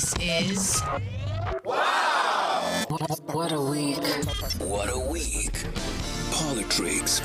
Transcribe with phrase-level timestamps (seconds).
[0.00, 0.82] This is
[1.62, 2.86] Wow!
[2.88, 4.02] What a week.
[4.58, 5.52] What a week.
[6.32, 7.20] PoliTricks.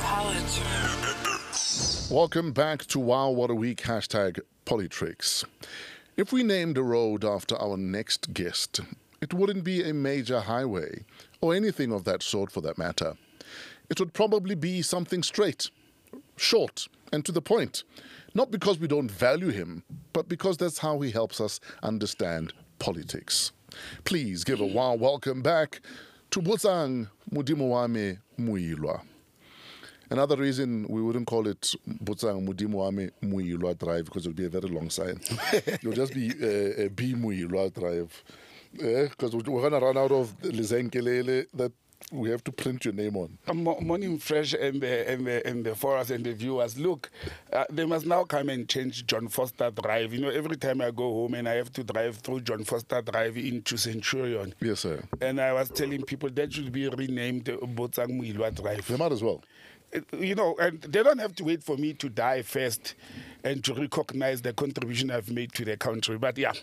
[2.12, 5.46] Welcome back to Wow What a Week hashtag PoliTricks.
[6.18, 8.82] If we named a road after our next guest,
[9.22, 11.06] it wouldn't be a major highway
[11.40, 13.16] or anything of that sort for that matter.
[13.90, 15.70] It would probably be something straight,
[16.36, 17.86] short, and to the point.
[18.34, 23.52] Not because we don't value him, but because that's how he helps us understand politics.
[24.04, 25.82] Please give a warm welcome back
[26.32, 29.02] to Botsang Mudimuame Moiloa.
[30.10, 31.74] Another reason we wouldn't call it
[32.04, 35.20] Botsang Mudimuame Moiloa Drive because it would be a very long sign.
[35.54, 38.24] It'll just be uh, a B Moiloa Drive.
[38.74, 41.72] Because we're going to run out of Lizenkelele that
[42.12, 43.38] we have to print your name on.
[43.48, 46.78] Uh, Morning Fresh and the and the and the followers and the viewers.
[46.78, 47.10] Look,
[47.52, 50.14] uh, they must now come and change John Foster Drive.
[50.14, 53.02] You know, every time I go home and I have to drive through John Foster
[53.02, 54.54] Drive into Centurion.
[54.62, 55.04] Yes, sir.
[55.22, 58.88] And I was telling people that should be renamed Botsang Moiloa Drive.
[58.88, 59.44] They might as well.
[59.96, 62.96] Uh, You know, and they don't have to wait for me to die first
[63.44, 66.18] and to recognize the contribution I've made to the country.
[66.18, 66.54] But yeah,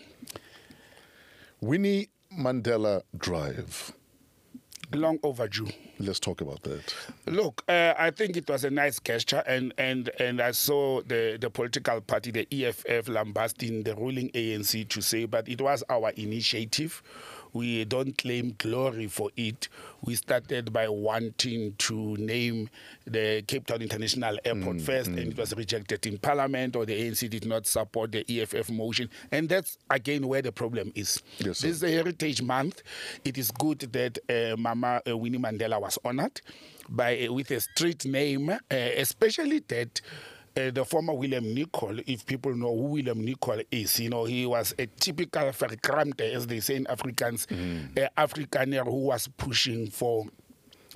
[1.61, 3.93] Winnie Mandela Drive.
[4.95, 5.69] Long overdue.
[5.99, 6.95] Let's talk about that.
[7.27, 11.39] Look, uh, I think it was a nice gesture, and and and I saw the
[11.41, 16.11] the political party, the EFF, lambasting the ruling ANC to say, but it was our
[16.11, 17.03] initiative.
[17.53, 19.69] We don't claim glory for it.
[20.03, 22.71] We started by wanting to name
[23.07, 27.29] the Cape Town International Airport first, and it was rejected in Parliament, or the ANC
[27.29, 31.23] did not support the EFF motion, and that's again where the problem is.
[31.39, 32.83] Yes, this is a Heritage Month.
[33.25, 36.41] It is good that uh, Mama uh, Winnie Mandela was honored
[36.89, 40.01] by uh, with a street name, uh, especially that.
[40.55, 44.45] Uh, the former William Nicol, if people know who William Nicol is, you know, he
[44.45, 47.47] was a typical verkrampte, as they say in Afrikaans,
[47.97, 50.27] uh, Afrikaner who was pushing for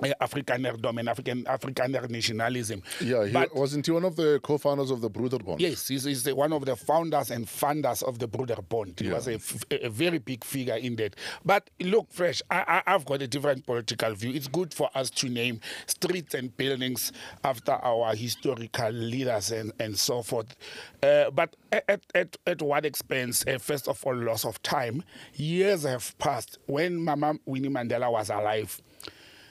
[0.03, 2.81] uh, Afrikanerdom and African Afrikaner nationalism.
[3.01, 5.59] Yeah, he, But- wasn't he one of the co-founders of the Broederbond?
[5.59, 8.99] Yes, he's, he's one of the founders and funders of the Bruder Bond.
[8.99, 9.13] He Yeah.
[9.13, 11.15] was a, f- a very big figure in that.
[11.45, 14.31] But look, Fresh, I, I, I've got a different political view.
[14.33, 17.11] It's good for us to name streets and buildings
[17.43, 20.55] after our historical leaders and, and so forth.
[21.01, 23.45] Uh, but at, at, at what expense?
[23.47, 25.03] Uh, first of all, loss of time.
[25.35, 26.57] Years have passed.
[26.65, 28.81] When Mama Winnie Mandela was alive,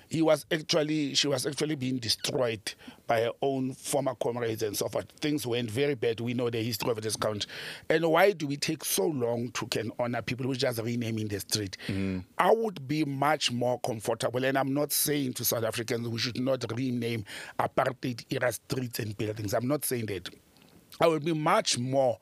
[0.08, 2.74] he was actually she was actually being destroyed
[3.06, 5.06] by her own former comrades and so forth.
[5.20, 6.20] Things went very bad.
[6.20, 7.50] We know the history of this country.
[7.88, 11.40] And why do we take so long to can honor people who just renaming the
[11.40, 11.76] street?
[11.88, 12.24] Mm.
[12.38, 16.40] I would be much more comfortable, and I'm not saying to South Africans we should
[16.40, 17.24] not rename
[17.58, 19.54] apartheid era streets and buildings.
[19.54, 20.28] I'm not saying that.
[21.00, 22.18] I would be much more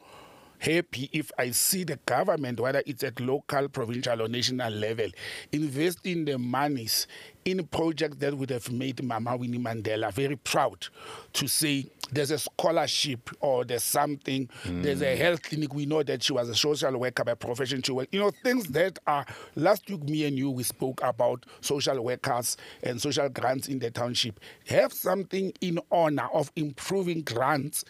[0.64, 5.10] happy if I see the government, whether it's at local, provincial, or national level,
[5.52, 7.06] investing the monies
[7.44, 10.86] in projects that would have made Mama Winnie Mandela very proud
[11.34, 15.74] to say there's a scholarship or there's something, there's a health clinic.
[15.74, 17.82] We know that she was a social worker by profession.
[17.82, 19.26] She worked, you know, things that are.
[19.56, 23.91] Last week, me and you, we spoke about social workers and social grants in the
[23.91, 24.41] township.
[24.69, 27.84] Have something in honor of improving grants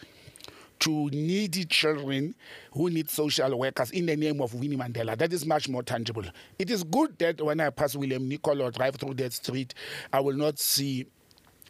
[0.79, 2.35] to needy children
[2.73, 5.17] who need social workers in the name of Winnie Mandela.
[5.17, 6.23] That is much more tangible.
[6.59, 9.73] It is good that when I pass William Nicol or drive through that street,
[10.11, 11.05] I will not see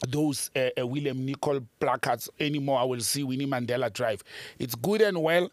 [0.09, 2.79] those uh, uh, William Nicol placards anymore.
[2.79, 4.23] I will see Winnie Mandela Drive.
[4.59, 5.49] It's good and well,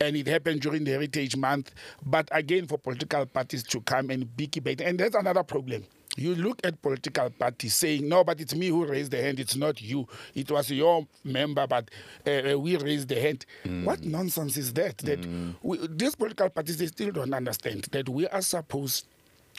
[0.00, 1.72] and it happened during the Heritage Month.
[2.04, 5.84] But again, for political parties to come and be debate, and that's another problem.
[6.16, 9.56] You look at political parties saying, no, but it's me who raised the hand, it's
[9.56, 10.06] not you.
[10.34, 11.90] It was your member, but
[12.26, 13.44] uh, uh, we raised the hand.
[13.84, 14.98] What nonsense is that?
[14.98, 15.26] That
[15.62, 19.08] we, these political parties, they still don't understand that we are supposed,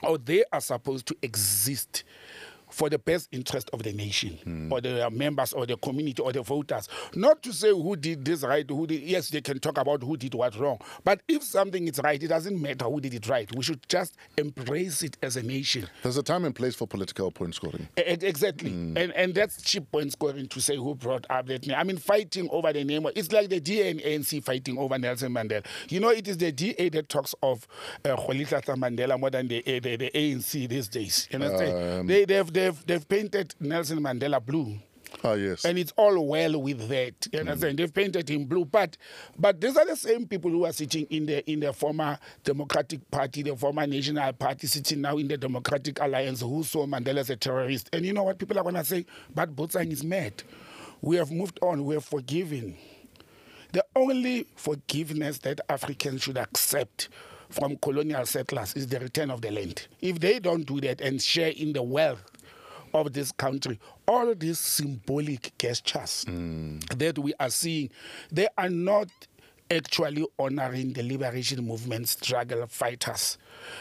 [0.02, 2.04] or they are supposed to exist
[2.76, 6.42] for the best interest of the nation or the members or the community or the
[6.42, 6.90] voters.
[7.16, 10.18] Not to say who did this right, who did yes, they can talk about who
[10.18, 10.80] did what wrong.
[11.04, 13.50] But if something is right, it doesn't matter who did it right.
[13.56, 15.88] We should just embrace it as a nation.
[16.04, 17.88] There's a time and place for political point scoring.
[17.98, 21.78] E- Exactly, and and that's cheap point scoring to say who brought up that name.
[21.78, 23.08] I mean, fighting over the name.
[23.16, 25.66] It's like the DA and ANC fighting over Nelson Mandela.
[25.90, 27.68] You know, it is the DA that talks of
[28.04, 31.28] uh, Mandela more than the, uh, the the ANC these days.
[31.32, 32.10] You understand?
[32.10, 34.78] they they've they've they've painted Nelson Mandela blue.
[35.24, 35.64] Ah, yes.
[35.66, 37.28] And it's all well with that.
[37.32, 37.80] You understand?
[37.80, 38.98] They've painted him blue, but
[39.38, 43.10] but these are the same people who are sitting in the in the former Democratic
[43.12, 47.30] Party, the former National Party, sitting now in the Democratic Alliance, who saw Mandela as
[47.30, 47.90] a terrorist.
[47.94, 49.06] And you know what people are gonna say?
[49.34, 50.44] But Botsang is mad.
[51.02, 51.86] We have moved on.
[51.86, 52.76] We have forgiven.
[53.74, 57.10] The only forgiveness that Africans should accept
[57.50, 59.88] from colonial settlers is the return of the land.
[60.02, 62.24] If they don't do that and share in the wealth
[62.96, 67.90] of this country, all these symbolic gestures that we are seeing,
[68.32, 69.10] they are not
[69.72, 73.38] actually honoring the liberation movement struggle fighters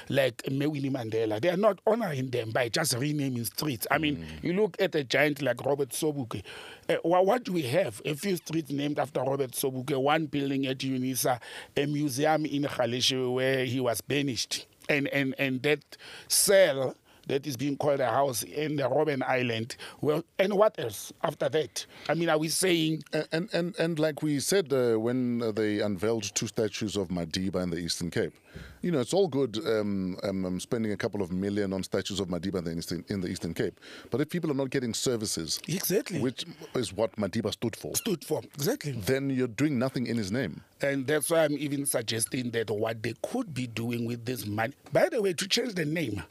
[0.09, 1.39] like Mewini Mandela.
[1.41, 3.87] They are not honoring them by just renaming streets.
[3.91, 6.43] I mean, you look at a giant like Robert Sobukwe.
[6.89, 8.01] Uh, wha- what do we have?
[8.07, 11.39] A few streets named after Robert Sobukwe, one building at UNISA,
[11.77, 14.67] a museum in Galeshewe where he was banished.
[14.89, 16.95] And, and, and that cell
[17.29, 19.77] that is being called a house in the Robben Island.
[20.01, 21.87] Well, and what else after that?
[22.09, 26.35] I mean, are we saying And and and, like we said uh, when they unveiled
[26.35, 28.35] two statues of Madiba in the Eastern Cape,
[28.83, 32.21] you know, it's all good um, um, um, spending a couple of million on statues
[32.21, 33.79] of Madiba in the Eastern, in the Eastern Cape,
[34.11, 38.25] but if people are not getting services, exactly which is what Madiba stood for, stood
[38.25, 38.43] for?
[38.55, 38.93] Exactly.
[38.93, 40.61] then you're doing nothing in his name.
[40.83, 44.75] And that's why I'm even suggesting that what they could be doing with this money.
[44.93, 46.23] By the way, to change the name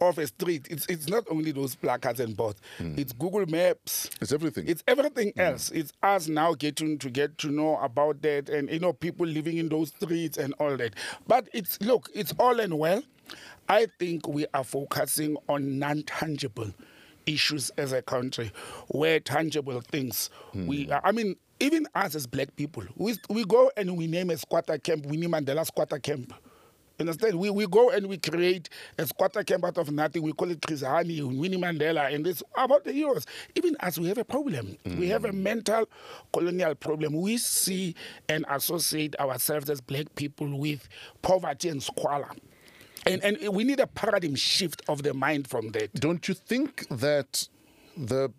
[0.00, 2.58] of a street, it's it's not only those placards and boards.
[2.78, 4.08] It's Google Maps.
[4.20, 4.66] It's everything.
[4.66, 5.70] It's everything else.
[5.70, 9.58] It's us now getting to get to know about that, and you know people living
[9.58, 10.94] in those streets and all that.
[11.26, 13.02] But it's look, it's all and well.
[13.68, 16.72] I think we are focusing on non-tangible
[17.26, 18.52] issues as a country,
[18.88, 20.66] where tangible things hmm.
[20.66, 20.90] we.
[20.92, 24.78] I mean, even us as black people, we we go and we name a squatter
[24.78, 25.06] camp.
[25.06, 26.34] We name Mandela squatter camp.
[27.00, 27.38] Understand?
[27.38, 28.68] We, we go and we create
[28.98, 30.22] a squatter camp out of nothing.
[30.22, 33.26] We call it Trizani, Winnie Mandela, and it's about the heroes.
[33.54, 35.34] Even as we have a problem, we have a mm.
[35.34, 35.88] mental
[36.32, 37.20] colonial problem.
[37.20, 37.94] We see
[38.28, 40.88] and associate ourselves as black people with
[41.22, 42.30] poverty and squalor.
[43.06, 45.92] And, and we need a paradigm shift of the mind from that.
[45.94, 47.48] Don't you think that
[47.96, 48.32] the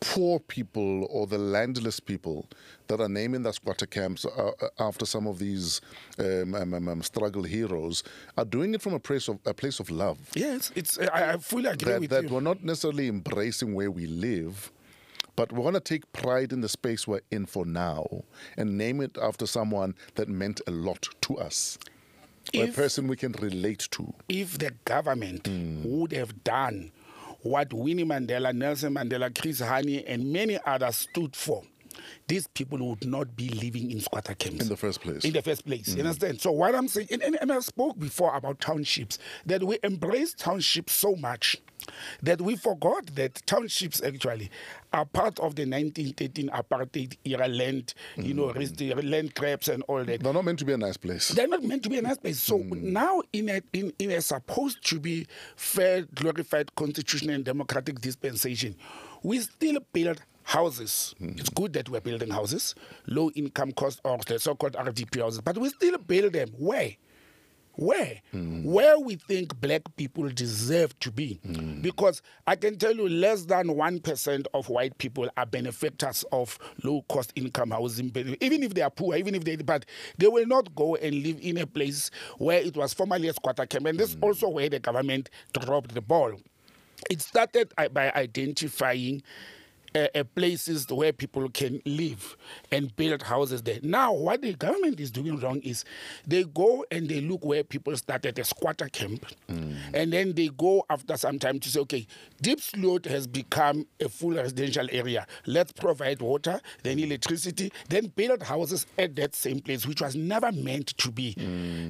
[0.00, 2.46] poor people or the landless people
[2.86, 5.80] that are naming their squatter camps uh, uh, after some of these
[6.18, 8.02] um, um, um, um, struggle heroes
[8.36, 10.18] are doing it from a place of a place of love?
[10.34, 10.98] Yes, it's.
[10.98, 12.28] I, I fully agree that, with that you.
[12.30, 14.70] we're not necessarily embracing where we live,
[15.36, 18.06] but we want to take pride in the space we're in for now
[18.56, 21.78] and name it after someone that meant a lot to us,
[22.54, 24.14] or a person we can relate to.
[24.28, 25.48] if the government
[25.84, 26.90] would have done
[27.42, 31.62] what Winnie Mandela, Nelson Mandela, Chris Hani, and many others stood for,
[32.26, 34.62] these people would not be living in squatter camps.
[34.62, 35.24] In the first place.
[35.24, 35.88] In the first place.
[35.90, 35.96] Mm.
[35.96, 36.40] You understand?
[36.40, 40.34] So, what I'm saying, and, and, and I spoke before about townships, that we embrace
[40.34, 41.56] townships so much
[42.22, 44.50] that we forgot that townships actually
[44.92, 48.54] are part of the 1913 apartheid era land, you know, mm.
[48.56, 50.22] res- the land grabs and all that.
[50.22, 51.28] They're not meant to be a nice place.
[51.28, 52.40] They're not meant to be a nice place.
[52.40, 52.82] So mm.
[52.82, 55.26] now, in a, in, in a supposed to be
[55.56, 58.76] fair, glorified constitutional and democratic dispensation,
[59.22, 61.14] we still build houses.
[61.20, 61.38] Mm.
[61.38, 62.74] It's good that we're building houses,
[63.06, 66.48] low income cost or the so called RDP houses, but we still build them.
[66.58, 66.92] Where?
[67.78, 68.20] Where?
[68.32, 68.64] Hmm.
[68.64, 71.34] Where we think black people deserve to be.
[71.46, 71.80] Hmm.
[71.80, 77.02] Because I can tell you less than 1% of white people are benefactors of low
[77.08, 78.10] cost income housing.
[78.40, 79.86] Even if they are poor, even if they, but
[80.16, 83.64] they will not go and live in a place where it was formerly a squatter
[83.64, 83.86] camp.
[83.86, 86.32] And this is also where the government dropped the ball.
[87.08, 89.22] It started uh, by identifying
[89.94, 92.36] uh, places where people can live
[92.70, 93.78] and build houses there.
[93.82, 95.84] Now, what the government is doing wrong is
[96.26, 100.84] they go and they look where people started a squatter camp, and then they go
[100.90, 102.06] after some time to say, okay,
[102.42, 105.26] Diepsloot has become a full residential area.
[105.46, 110.52] Let's provide water, then electricity, then build houses at that same place, which was never
[110.52, 111.34] meant to be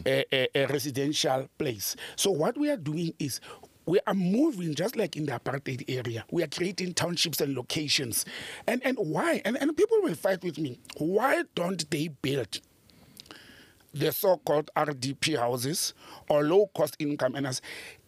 [0.06, 1.96] a, a, a residential place.
[2.16, 3.40] So, what we are doing is
[3.88, 6.23] we are moving just like in the apartheid area.
[6.30, 8.26] We are creating townships and locations.
[8.66, 9.40] And and why?
[9.47, 10.78] And and people will fight with me.
[10.99, 12.61] Why don't they build
[13.95, 15.95] the so-called RDP houses
[16.28, 17.35] or low-cost income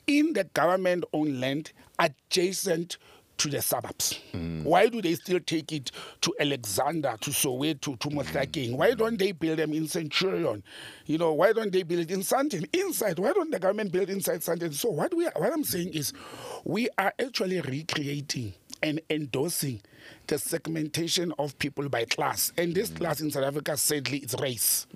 [0.06, 2.98] in the government-owned land adjacent
[3.40, 4.20] to the suburbs.
[4.62, 8.76] Why do they still take it to Alexander, to Soweto, to Motlakeng?
[8.76, 10.62] Why don't they build them in Centurion?
[11.06, 12.68] You know, why don't they build in Sandton?
[12.74, 14.74] Inside, why don't the government build inside Sandton?
[14.74, 16.12] So what we what I'm saying is,
[16.64, 19.80] we are actually recreating and endorsing
[20.26, 22.52] the segmentation of people by class.
[22.56, 24.86] And this class in South Africa, sadly, is race.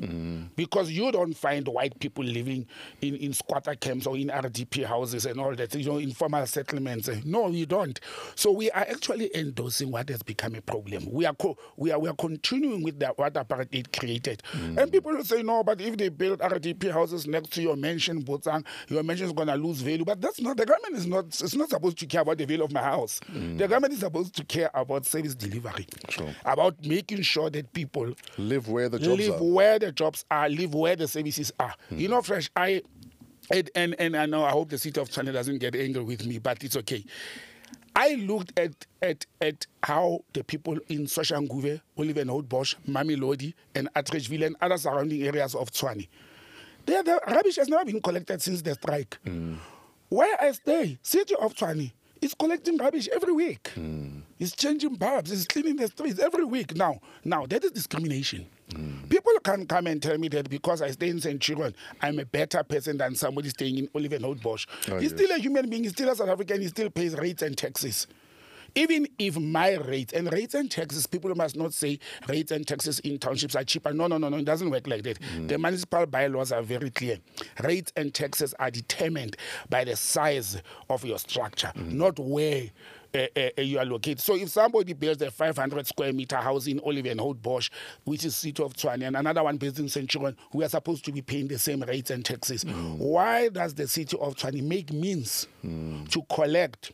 [0.56, 2.66] Because you don't find white people living
[3.00, 7.08] in, in squatter camps or in RDP houses and all that, you know, informal settlements.
[7.25, 7.99] No, you don't.
[8.37, 11.08] So we are actually endorsing what has become a problem.
[11.11, 14.42] We are co- we are we are continuing with the, what apartheid created.
[14.52, 18.23] And people will say, no, but if they build RDP houses next to your mansion,
[18.23, 20.04] Botsang, your mansion is gonna lose value.
[20.04, 22.62] But that's not the government is not it's not supposed to care about the value
[22.64, 23.20] of my house.
[23.32, 26.35] The government is supposed to care about saving service delivery, Sure.
[26.45, 29.45] about making sure that people Live where the jobs live are.
[29.45, 31.75] where the jobs are, live where the services are.
[31.89, 31.99] Hmm.
[31.99, 32.83] You know, Fresh, I
[33.51, 36.25] and, and and I know I hope the city of Tshwane doesn't get angry with
[36.27, 37.05] me, but it's okay.
[37.97, 44.57] I looked at at at how the people in Soshanguve, Olievenhoutbosch, Mamelodi, and Atteridgeville and
[44.61, 46.09] other surrounding areas of Tshwane,
[46.87, 49.19] the, the rubbish has never been collected since the strike.
[49.25, 49.55] Hmm.
[50.09, 51.93] Where I stay, city of Tshwane,
[52.25, 53.71] is collecting rubbish every week.
[53.75, 54.21] Hmm.
[54.38, 56.75] It's changing bulbs, it's cleaning the streets every week.
[56.75, 58.47] Now, now that is discrimination.
[58.75, 59.07] Hmm.
[59.09, 62.62] People can come and tell me that because I stay in Centurion, I'm a better
[62.64, 64.66] person than somebody staying in Olievenhoutbosch.
[64.90, 65.21] Oh, he's yes.
[65.21, 68.07] still a human being, he's still a South African, he still pays rates and taxes.
[68.75, 72.99] Even if my rates and rates and taxes, people must not say rates and taxes
[73.00, 73.93] in townships are cheaper.
[73.93, 75.21] No, no, no, no, it doesn't work like that.
[75.21, 75.49] Mm.
[75.49, 77.19] The municipal bylaws are very clear.
[77.62, 79.37] Rates and taxes are determined
[79.69, 81.93] by the size of your structure, mm.
[81.93, 82.71] not where.
[83.14, 84.19] Uh, uh, uh, you are located.
[84.19, 87.71] So if somebody builds a 500 square meter house in Olievenhoutbosch,
[88.02, 91.12] which is city of Tshwane, and another one based in Centurion, we are supposed to
[91.12, 92.64] be paying the same rates and taxes.
[92.64, 92.99] Mm.
[92.99, 96.90] Why does the city of Tshwane make means to collect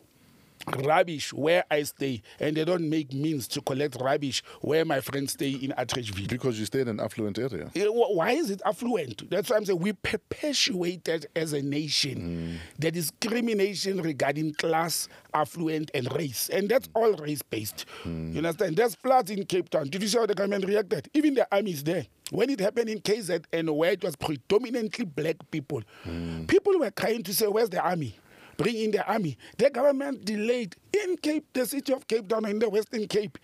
[0.84, 5.32] rubbish where I stay, and they don't make means to collect rubbish where my friends
[5.32, 6.28] stay in Atteridgeville.
[6.28, 7.70] Because you stay in an affluent area.
[7.74, 9.28] Eh, Why is it affluent?
[9.30, 12.78] That's why I'm saying we perpetuated as a nation mm.
[12.78, 16.48] the discrimination regarding class, affluent, and race.
[16.50, 17.86] And that's all race based.
[18.04, 18.32] Mm.
[18.32, 18.76] You understand?
[18.76, 19.88] There's floods in Cape Town.
[19.88, 21.08] Did you see how the government reacted?
[21.14, 22.06] Even the army is there.
[22.30, 26.46] When it happened in KZN, and where it was predominantly black people, mm.
[26.46, 28.14] people were trying to say, Where's the army?
[28.60, 29.38] Bring in the army.
[29.56, 33.38] The government delayed in Cape, the city of Cape Town, in the Western Cape.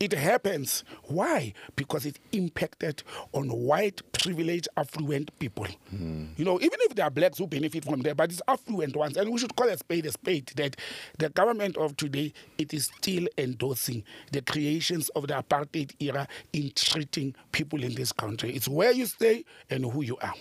[0.00, 0.82] It happens.
[1.04, 1.52] Why?
[1.76, 5.68] Because it impacted on white, privileged, affluent people.
[5.92, 9.16] You know, even if there are blacks who benefit from there, but it's affluent ones.
[9.16, 10.74] And we should call a spade a spade that
[11.16, 16.72] the government of today, it is still endorsing the creations of the apartheid era in
[16.74, 18.50] treating people in this country.
[18.50, 20.34] It's where you stay and who you are.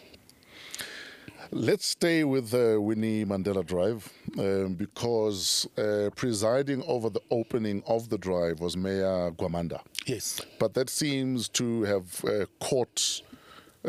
[1.52, 8.10] Let's stay with uh, Winnie Mandela Drive um, because uh, presiding over the opening of
[8.10, 9.82] the drive was Mayor Gwamanda.
[10.06, 10.42] Yes.
[10.60, 13.22] But that seems to have uh, caught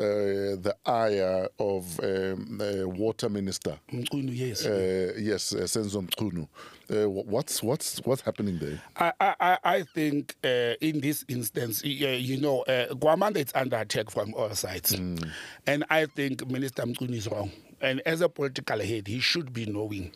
[0.01, 3.79] the ire of um, uh, Water Minister.
[3.93, 4.67] Mchunu, yes.
[4.67, 6.47] Uh, yes, uh, Senzo Mchunu.
[6.89, 8.81] Uh, what's what's what's happening there?
[8.97, 13.77] I, I, I- think uh, in this instance, uh, you know, uh, Gwamanda is under
[13.79, 14.93] attack from all sides.
[14.93, 17.51] And I think Minister Mchunu is wrong.
[17.81, 20.11] And as a political head, he should be knowing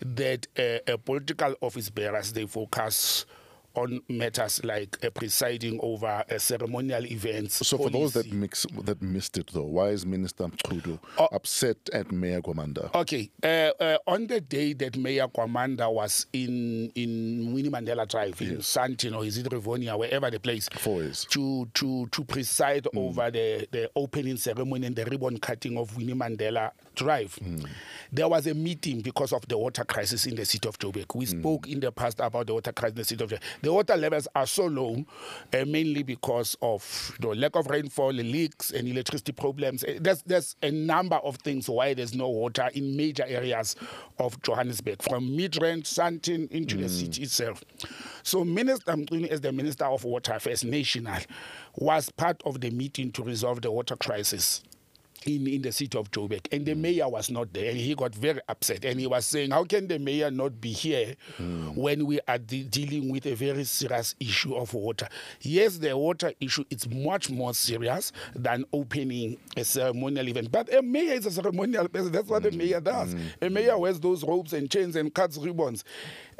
[0.00, 3.24] that uh, a political office bearers, they focus
[3.78, 7.66] on matters like uh, presiding over uh, ceremonial events.
[7.66, 11.28] So for those that mix that missed it though, why is Minister Mchunu Oh.
[11.32, 12.94] upset at Mayor Gwamanda?
[12.94, 13.46] Okay, uh,
[13.80, 19.16] uh, on the day that Mayor Gwamanda was in in Winnie Mandela Drive in Sandton
[19.16, 21.26] or is it Rivonia, wherever the place, Fourways.
[21.28, 26.14] to to to preside over the the opening ceremony and the ribbon cutting of Winnie
[26.14, 27.38] Mandela Drive,
[28.12, 31.14] there was a meeting because of the water crisis in the city of Joburg.
[31.14, 33.42] We spoke in the past about the water crisis in the city of Joburg.
[33.62, 35.04] The water levels are so low,
[35.52, 39.84] uh, mainly because of the lack of rainfall, leaks, and electricity problems.
[39.84, 43.76] Uh, There's there's a number of things why there's no water in major areas
[44.18, 47.62] of Johannesburg, from Midrand, Sandton into the city itself.
[48.22, 51.18] So Minister Mchunu, as the Minister of Water Affairs National,
[51.76, 54.62] was part of the meeting to resolve the water crisis
[55.28, 56.46] in, in the city of Joburg.
[56.52, 56.78] And the mm.
[56.78, 57.70] mayor was not there.
[57.70, 58.84] And he got very upset.
[58.84, 61.74] And he was saying, How can the mayor not be here mm.
[61.76, 65.08] when we are de- dealing with a very serious issue of water?
[65.40, 70.50] Yes, the water issue is much more serious than opening a ceremonial event.
[70.50, 72.12] But a mayor is a ceremonial person.
[72.12, 72.56] That's what a mm.
[72.56, 73.14] mayor does.
[73.42, 75.84] A mayor wears those robes and chains and cuts ribbons.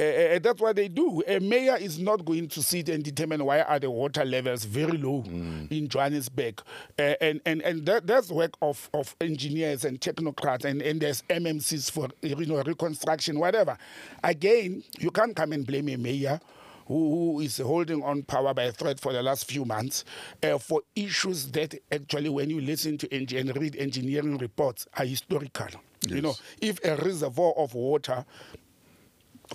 [0.01, 1.23] Uh, uh, that's what they do.
[1.27, 4.97] A mayor is not going to sit and determine why are the water levels very
[4.97, 5.25] low
[5.71, 6.63] in Johannesburg.
[6.99, 11.23] Uh, and and, and that, that's work of, of engineers and technocrats and, and there's
[11.23, 13.77] MMCs for you know reconstruction, whatever.
[14.23, 16.41] Again, you can't come and blame a mayor
[16.89, 20.05] who, is holding on power by threat for the last few months
[20.43, 25.05] uh, for issues that actually, when you listen to eng- and read engineering reports, are
[25.05, 25.69] historical.
[26.07, 28.25] You know, if a reservoir of water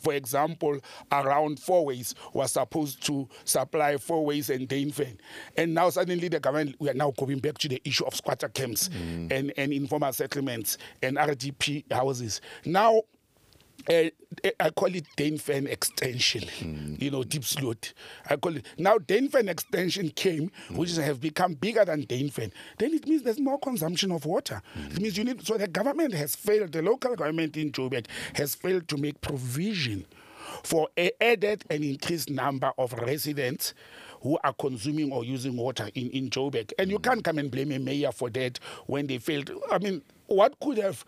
[0.02, 0.80] for example,
[1.12, 5.18] around Fourways was supposed to supply Fourways and Dainfern.
[5.58, 8.50] And now suddenly the government, we are now going back to the issue of squatter
[8.50, 9.32] camps mm.
[9.32, 12.42] and, and informal settlements and RDP houses.
[12.66, 13.02] Now,
[13.90, 14.10] uh,
[14.60, 16.96] I call it Dainfern extension, hmm.
[17.00, 17.94] you know, Diepsloot.
[18.30, 20.78] I call it now Dainfern extension came, hmm.
[20.78, 22.52] which is- have become bigger than Dainfern.
[22.78, 24.62] Then it means there's more consumption of water.
[24.74, 24.88] Hmm.
[24.92, 25.46] It means you need.
[25.46, 26.72] So the government has failed.
[26.72, 30.06] The local government in Joburg has failed to make provision
[30.63, 33.74] for a added and increased number of residents
[34.22, 36.72] who are consuming or using water in, in Joburg.
[36.80, 39.52] And you can't come and blame a mayor for that when they failed.
[39.70, 41.04] I mean, what could have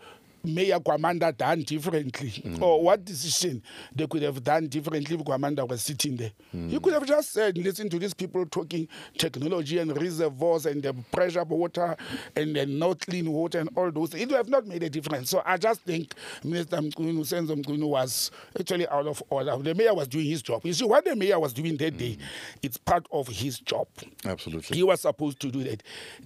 [0.46, 2.30] Mayor Gwamanda done differently?
[2.44, 2.62] Mm.
[2.62, 3.62] Or what decision
[3.94, 6.32] they could have done differently if Gwamanda was sitting there?
[6.54, 6.70] Mm.
[6.70, 8.88] He could have just said, listen to these people talking
[9.18, 11.96] technology and reservoirs and the pressure water
[12.34, 14.14] and the not clean water and all those.
[14.14, 15.30] It would have not made a difference.
[15.30, 19.56] So I just think Minister Mchunu, Senzo Mchunu was actually out of order.
[19.58, 20.64] The mayor was doing his job.
[20.64, 21.98] You see, what the mayor was doing that mm.
[21.98, 22.18] day,
[22.62, 23.88] it's part of his job.
[24.24, 24.76] Absolutely.
[24.76, 25.82] He was supposed to do that.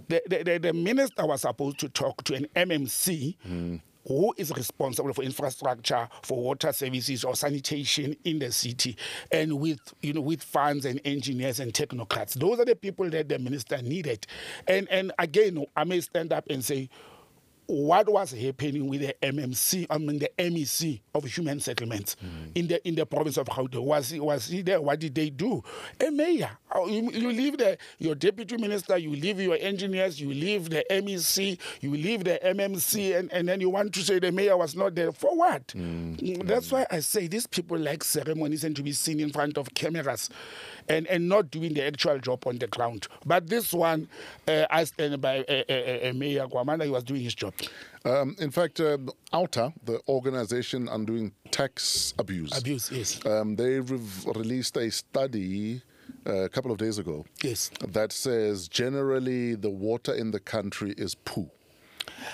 [0.09, 4.51] The, the, the, the minister was supposed to talk to an MMC mm who is
[4.53, 8.97] responsible for infrastructure for water services or sanitation in the city?
[9.31, 12.35] And with you know with funds and engineers and technocrats.
[12.35, 14.27] Those are the people that the minister needed.
[14.67, 16.89] And and again i may stand up and say
[17.71, 22.51] what was happening with the MMC, I mean the MEC of human settlements mm.
[22.57, 23.85] in the in the province of Gauteng.
[23.85, 24.81] Was he was he there?
[24.81, 25.63] What did they do?
[26.05, 30.31] A mayor, oh, you, you leave the your deputy minister, you leave your engineers, you
[30.31, 34.33] leave the MEC, you leave the MMC, and, and then you want to say the
[34.33, 35.69] mayor was not there for what?
[35.69, 36.47] Mm.
[36.47, 39.73] That's why I say these people like ceremonies and to be seen in front of
[39.75, 40.29] cameras
[40.91, 43.07] and, and not doing the actual job on the ground.
[43.25, 44.09] But this one,
[44.49, 47.55] uh, I stand by uh, uh, uh, Mayor Gwamanda, he was doing his job.
[48.05, 48.99] Um, in fact, uh,
[49.33, 55.83] the organization undoing tax abuse, abuse, yes, um, they released a study
[56.27, 57.25] uh, a couple of days ago.
[57.43, 61.51] Yes, that says generally the water in the country is poo.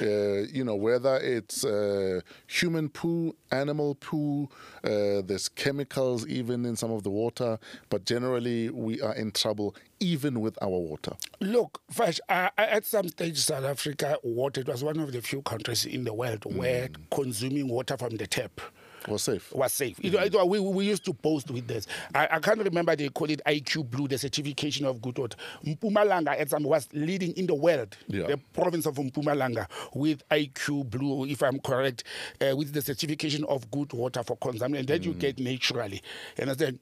[0.00, 4.48] Uh, you know, whether it's uh, human poo, animal poo,
[4.84, 9.74] uh, there's chemicals even in some of the water, but generally we are in trouble
[10.00, 11.12] even with our water.
[11.40, 15.86] Look, first, at some stage, South Africa, water, it was one of the few countries
[15.86, 16.56] in the world mm.
[16.56, 18.60] where consuming water from the tap
[19.08, 19.52] was safe.
[19.52, 19.96] Was safe.
[19.98, 20.16] Mm-hmm.
[20.16, 21.86] It, it, we, we used to post with this.
[22.14, 25.36] I, I can't remember they call it IQ Blue, the certification of good water.
[25.64, 28.26] Mpumalanga at some was leading in the world, yeah.
[28.26, 32.04] the province of Mpumalanga, with IQ Blue, if I'm correct,
[32.40, 34.80] uh, with the certification of good water for consumption.
[34.80, 35.06] And that mm.
[35.06, 36.02] you get naturally.
[36.38, 36.78] And I said,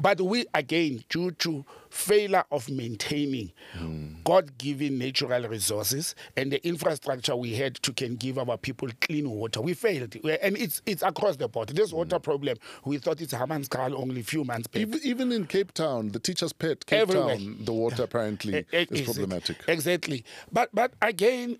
[0.00, 4.22] but we, again, due to failure of maintaining mm.
[4.24, 9.60] God-given natural resources and the infrastructure we had to can give our people clean water,
[9.60, 10.14] we failed.
[10.42, 11.70] And it's it's across the board.
[11.70, 12.22] This water mm.
[12.22, 14.82] problem, we thought it's Hammanskraal only a few months back.
[14.82, 17.36] Even, even, in Cape Town, the teacher's pet, Cape Everywhere.
[17.36, 19.56] Town, the water apparently is problematic.
[19.66, 20.24] Exactly.
[20.52, 21.58] But, but again,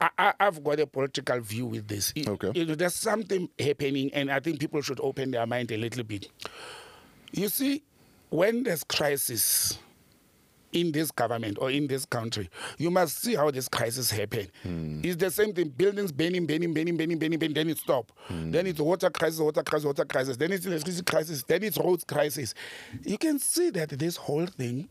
[0.00, 2.12] I, have got a political view with this.
[2.16, 2.52] Okay.
[2.54, 6.04] You know, there's something happening, and I think people should open their mind a little
[6.04, 6.28] bit.
[7.32, 7.82] You see,
[8.30, 9.78] when there's crisis
[10.72, 14.46] in this government or in this country, you must see how this crisis happen.
[14.64, 15.04] Mm.
[15.04, 17.54] It's the same thing: buildings burning, burning, burning, burning, burning, burning.
[17.54, 18.12] Then it stop.
[18.28, 18.52] Mm.
[18.52, 20.36] Then it's water crisis, water crisis, water crisis.
[20.36, 21.42] Then it's electricity crisis.
[21.42, 22.54] Then it's roads crisis.
[23.04, 24.88] You can see that this whole thing,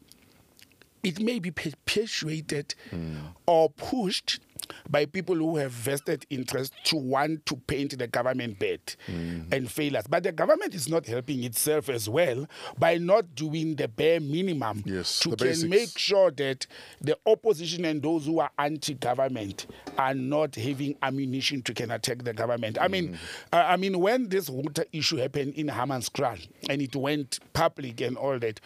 [1.04, 3.18] it may be perpetuated mm.
[3.46, 4.42] or pushed
[4.90, 9.52] by people who have vested interest to want to paint the government bad mm.
[9.52, 10.06] and fail us.
[10.08, 14.84] But the government is not helping itself as well by not doing the bare minimum
[14.86, 15.70] yes, to can basics.
[15.70, 16.68] make sure that
[17.02, 22.34] the opposition and those who are anti-government are not having ammunition to can attack the
[22.34, 22.78] government.
[22.80, 23.18] I mean,
[23.52, 28.18] uh, I mean, when this water issue happened in Hammanskraal and it went public and
[28.18, 28.60] all that,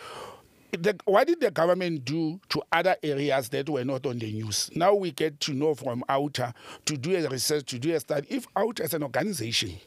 [0.82, 4.70] the, what did the government do to other areas that were not on the news?
[4.76, 6.54] Now we get to know from OUTA
[6.86, 8.28] to do a research, to do a study.
[8.30, 9.78] If OUTA as an organization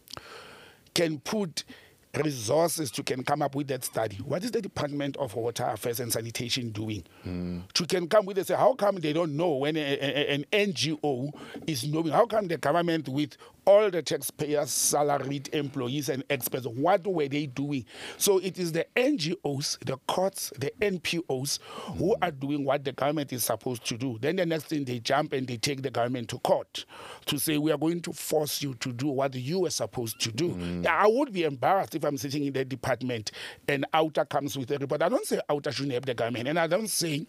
[0.95, 1.65] can put
[2.17, 4.17] resources to can come up with that study.
[4.17, 7.63] What is the Department of Water Affairs and Sanitation doing mm.
[7.75, 8.47] to can come with it?
[8.47, 11.33] Say, how come they don't know when a, a, an NGO
[11.67, 12.09] is knowing?
[12.09, 16.67] How come the government with all the taxpayers, salaried employees, and experts.
[16.67, 17.85] What were they doing?
[18.17, 21.59] So it is the NGOs, the courts, the NPOs
[21.99, 24.19] who are doing what the government is supposed to do.
[24.21, 26.85] Then the next thing they jump and they take the government to court
[27.27, 30.33] to say, We are going to force you to do what you were supposed to
[30.33, 30.51] do.
[30.51, 30.87] Mm.
[30.87, 33.33] I would be embarrassed if I'm sitting in the department
[33.69, 35.03] and OUTA comes with a report.
[35.03, 37.27] I don't say OUTA shouldn't help the government, and I don't say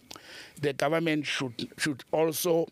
[0.60, 2.66] the government should should also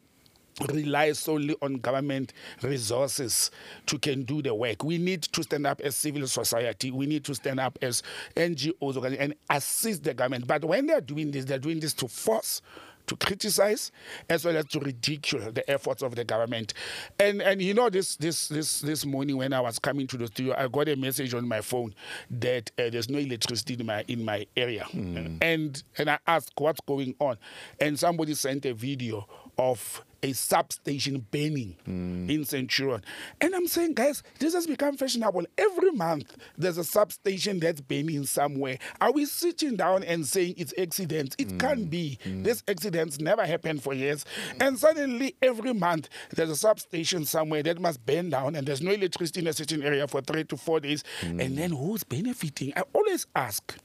[0.69, 3.51] rely solely on government resources
[3.87, 4.83] to can do the work.
[4.83, 6.91] We need to stand up as civil society.
[6.91, 8.03] We need to stand up as
[8.37, 10.47] NGOs and assist the government.
[10.47, 12.63] But when they're doing this, they're doing this to force
[13.07, 13.93] to criticize
[14.29, 16.75] as well as to ridicule the efforts of the government.
[17.19, 20.27] And and you know this this this this morning when I was coming to the
[20.27, 21.95] studio, I got a message on my phone
[22.31, 25.39] that uh, there's no electricity in my in my area, mm.
[25.41, 27.37] and and I asked what's going on,
[27.81, 29.27] and somebody sent a video
[29.59, 33.03] of a substation burning in Centurion.
[33.41, 35.47] And I'm saying, guys, this has become fashionable.
[35.57, 38.79] Every month there's a substation that's burning somewhere.
[39.01, 41.37] Are we sitting down and saying it's accidents?
[41.39, 42.19] It can't be.
[42.25, 44.25] These accidents never happen for years.
[44.61, 48.91] And suddenly every month there's a substation somewhere that must burn down and there's no
[48.91, 51.05] electricity in a certain area for three to four days.
[51.23, 52.73] And then who's benefiting?
[52.77, 53.79] I always ask,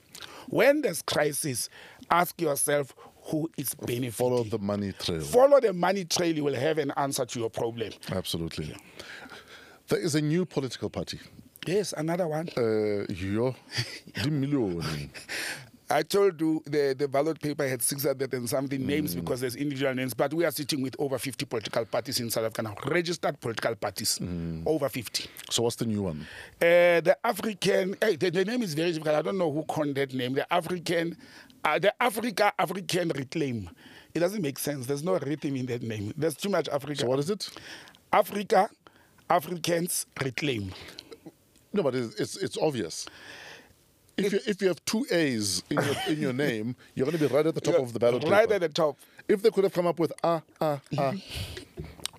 [0.48, 1.70] when there's crisis,
[2.10, 4.12] ask yourself who is benefiting.
[4.12, 5.22] Follow the money trail.
[5.22, 7.92] Follow the money trail, you will have an answer to your problem.
[8.12, 8.76] Absolutely.
[9.88, 11.20] There is a new political party.
[11.68, 12.50] Yes, another one.
[12.58, 13.56] Uh, yo,
[14.24, 14.82] di million.
[15.92, 19.94] I told you the, the ballot paper had 600 and something names because there's individual
[19.94, 23.38] names, but we are sitting with over 50 political parties in South Africa now, registered
[23.42, 24.18] political parties,
[24.66, 25.26] over 50.
[25.50, 26.26] So what's the new one?
[26.62, 29.16] Uh, the African, hey, the, the name is very difficult.
[29.16, 30.34] I don't know who coined that name.
[30.34, 31.18] The African,
[31.64, 33.70] uh, the Africa African Reclaim.
[34.14, 34.86] It doesn't make sense.
[34.88, 36.14] There's no rhythm in that name.
[36.18, 36.96] There's too much Africa.
[36.98, 37.50] So what is it?
[38.12, 38.70] Africa
[39.30, 40.74] Africans Reclaim.
[41.74, 43.06] No, but it's it's, it's obvious.
[44.18, 47.28] If you, if you have two A's in your, in your name, you're going to
[47.28, 48.20] be right at the top of the battle.
[48.20, 48.56] Right paper.
[48.56, 48.98] at the top.
[49.28, 51.14] If they could have come up with ah ah ah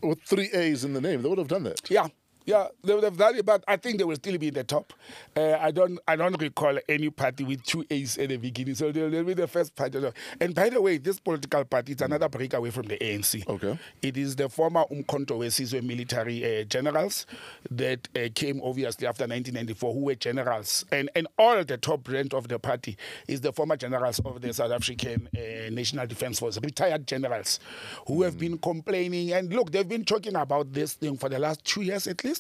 [0.03, 1.91] with three A's in the name, they would have done that.
[1.91, 2.09] Yeah.
[2.45, 4.65] Yeah, they would have done it, but I think they will still be in the
[4.65, 4.93] top.
[5.37, 8.91] Uh, I don't, I don't recall any party with two A's at the beginning, so
[8.91, 10.01] they'll, they'll be the first party.
[10.41, 13.47] And by the way, this political party is another breakaway from the ANC.
[13.49, 13.79] Okay.
[14.01, 17.27] It is the former Umkhonto Wesizwe military uh, generals
[17.71, 22.33] that uh, came obviously after 1994, who were generals, and and all the top rank
[22.33, 22.97] of the party
[23.29, 27.61] is the former generals of the South African uh, National Defence Force, retired generals,
[28.07, 29.33] who have been complaining.
[29.33, 32.32] And look, they've been talking about this thing for the last two years at least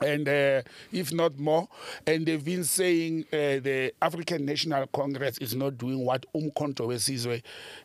[0.00, 1.68] and uh, if not more.
[2.06, 7.42] And they've been saying uh, the African National Congress is not doing what Umkhonto Wesizwe,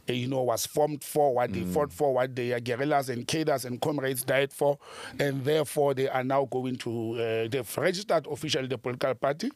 [0.10, 3.66] uh, you know, was formed for, what they fought for, what their guerrillas and cadres
[3.66, 4.78] and comrades died for,
[5.20, 9.52] and therefore they are now going to uh, they've registered officially the political party.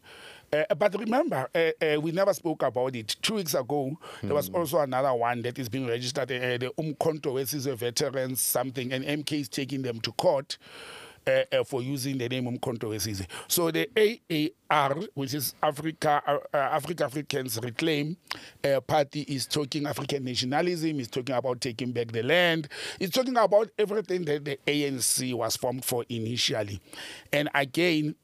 [0.52, 3.16] Uh, but remember, uh, uh, we never spoke about it.
[3.24, 7.34] Two weeks ago, there was also another one that is being registered, uh, the Umkhonto
[7.34, 10.60] Wesizwe Veterans something, and MK is taking them to court
[11.28, 13.28] uh, for using the name Wesizwe.
[13.48, 13.90] So the
[14.70, 18.18] AAR, which is Africa uh, uh, Africa Africans Reclaim
[18.64, 21.00] uh, Party, is talking African nationalism.
[21.00, 22.68] Is talking about taking back the land.
[23.00, 26.80] is talking about everything that the ANC was formed for initially,
[27.32, 28.16] and again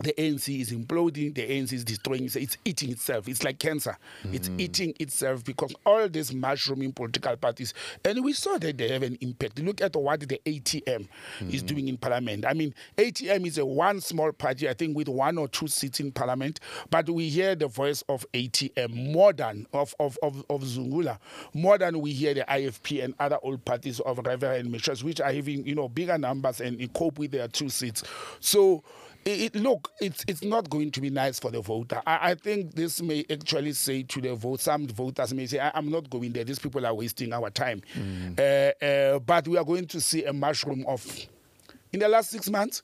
[0.00, 3.28] the ANC is imploding, the ANC is destroying itself, it's eating itself.
[3.28, 3.96] It's like cancer.
[4.32, 4.60] It's mm.
[4.60, 9.16] eating itself because all these mushrooming political parties, and we saw that they have an
[9.20, 9.58] impact.
[9.58, 11.08] Look at what the ATM
[11.40, 11.66] is mm-hmm.
[11.66, 12.44] doing in parliament.
[12.46, 16.00] I mean, ATM is a one small party, I think, with one or two seats
[16.00, 20.62] in parliament, but we hear the voice of ATM more than of, of, of, of
[20.62, 21.18] Zungula,
[21.54, 25.32] more than we hear the IFP and other old parties of Reverend Meshoe's, which are
[25.32, 28.04] having, you know, bigger numbers and cope with their two seats.
[28.40, 28.82] So
[29.28, 32.00] it, look, it's it's not going to be nice for the voter.
[32.06, 34.60] I, I think this may actually say to the vote.
[34.60, 36.44] Some voters may say, I, "I'm not going there.
[36.44, 37.82] These people are wasting our time."
[38.38, 38.42] Uh,
[38.84, 41.04] uh, but we are going to see a mushroom of,
[41.92, 42.82] in the last six months,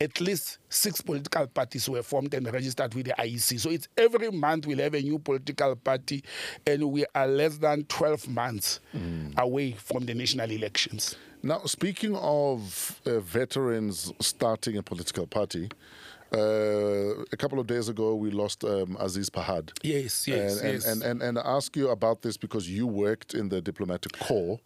[0.00, 3.60] at least six political parties were formed and registered with the IEC.
[3.60, 6.22] So it's every month we'll have a new political party,
[6.66, 8.80] and we are less than 12 months
[9.36, 11.16] away from the national elections.
[11.42, 15.68] Now, speaking of uh, veterans starting a political party,
[16.32, 19.70] uh, a couple of days ago we lost um, Aziz Pahad.
[19.82, 20.86] Yes, yes, and, yes.
[20.86, 24.18] And, and, and, and I ask you about this because you worked in the diplomatic
[24.18, 24.58] corps.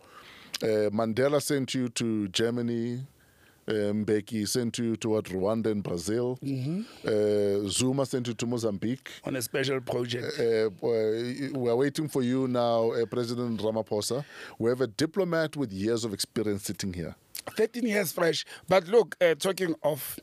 [0.63, 3.03] Uh, Mandela sent you to Germany.
[3.71, 6.39] Um, Mbeki sent you toward Rwanda and Brazil.
[6.45, 6.83] Mm-hmm.
[7.07, 9.11] Uh, Zuma sent you to Mozambique.
[9.25, 10.39] on a special project.
[10.41, 14.25] Uh, we're waiting for you now, uh, President Ramaphosa.
[14.59, 17.15] We have a diplomat with years of experience sitting here.
[17.57, 18.45] 13 years fresh.
[18.69, 20.19] But look, uh, talking of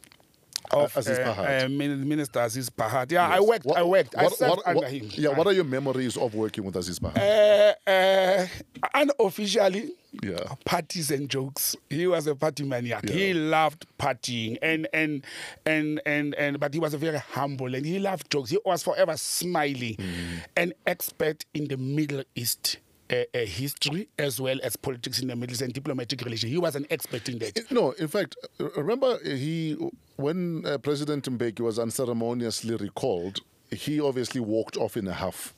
[0.71, 1.65] of Aziz uh, Pahad.
[1.65, 1.69] uh,
[2.05, 2.69] Minister Aziz.
[3.09, 3.65] Yeah, I worked.
[3.65, 4.15] What- I worked.
[4.17, 5.09] I served what- under what- him.
[5.13, 7.17] Yeah, what are your memories of working with Aziz Pahad?
[7.17, 8.47] Uh, uh,
[8.93, 9.91] unofficially,
[10.23, 10.55] Yeah.
[10.65, 11.75] parties and jokes.
[11.89, 13.07] He was a party maniac.
[13.07, 15.23] He loved partying and and
[15.65, 16.59] and and and.
[16.59, 18.49] But he was very humble and he loved jokes.
[18.49, 19.95] He was forever smiling.
[19.95, 20.43] Mm.
[20.57, 22.77] An expert in the Middle East.
[23.09, 26.51] Uh, uh, history as well as politics in the Middle East and diplomatic relations.
[26.51, 27.71] He was an expert in that.
[27.71, 28.35] No, in fact,
[28.75, 29.77] remember he
[30.17, 33.39] when uh, President Mbeki was unceremoniously recalled,
[33.71, 35.53] he obviously walked off in a huff.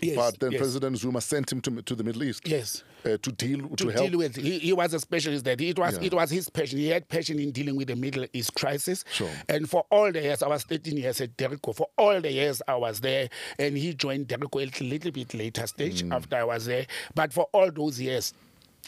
[0.00, 0.60] Yes, but then yes.
[0.60, 2.46] President Zuma sent him to, to the Middle East.
[2.46, 2.84] Yes.
[3.04, 4.10] Uh, to deal to, to help.
[4.10, 4.36] deal with.
[4.36, 5.56] He, he was a specialist there.
[5.58, 6.04] It was Yeah.
[6.06, 6.78] it was his passion.
[6.78, 9.04] He had passion in dealing with the Middle East crisis.
[9.12, 9.28] Sure.
[9.48, 11.74] And for all the years, I was 13 years at DIRCO.
[11.74, 15.66] For all the years I was there, and he joined DIRCO a little bit later
[15.66, 16.14] stage Mm.
[16.14, 16.86] after I was there.
[17.14, 18.32] But for all those years.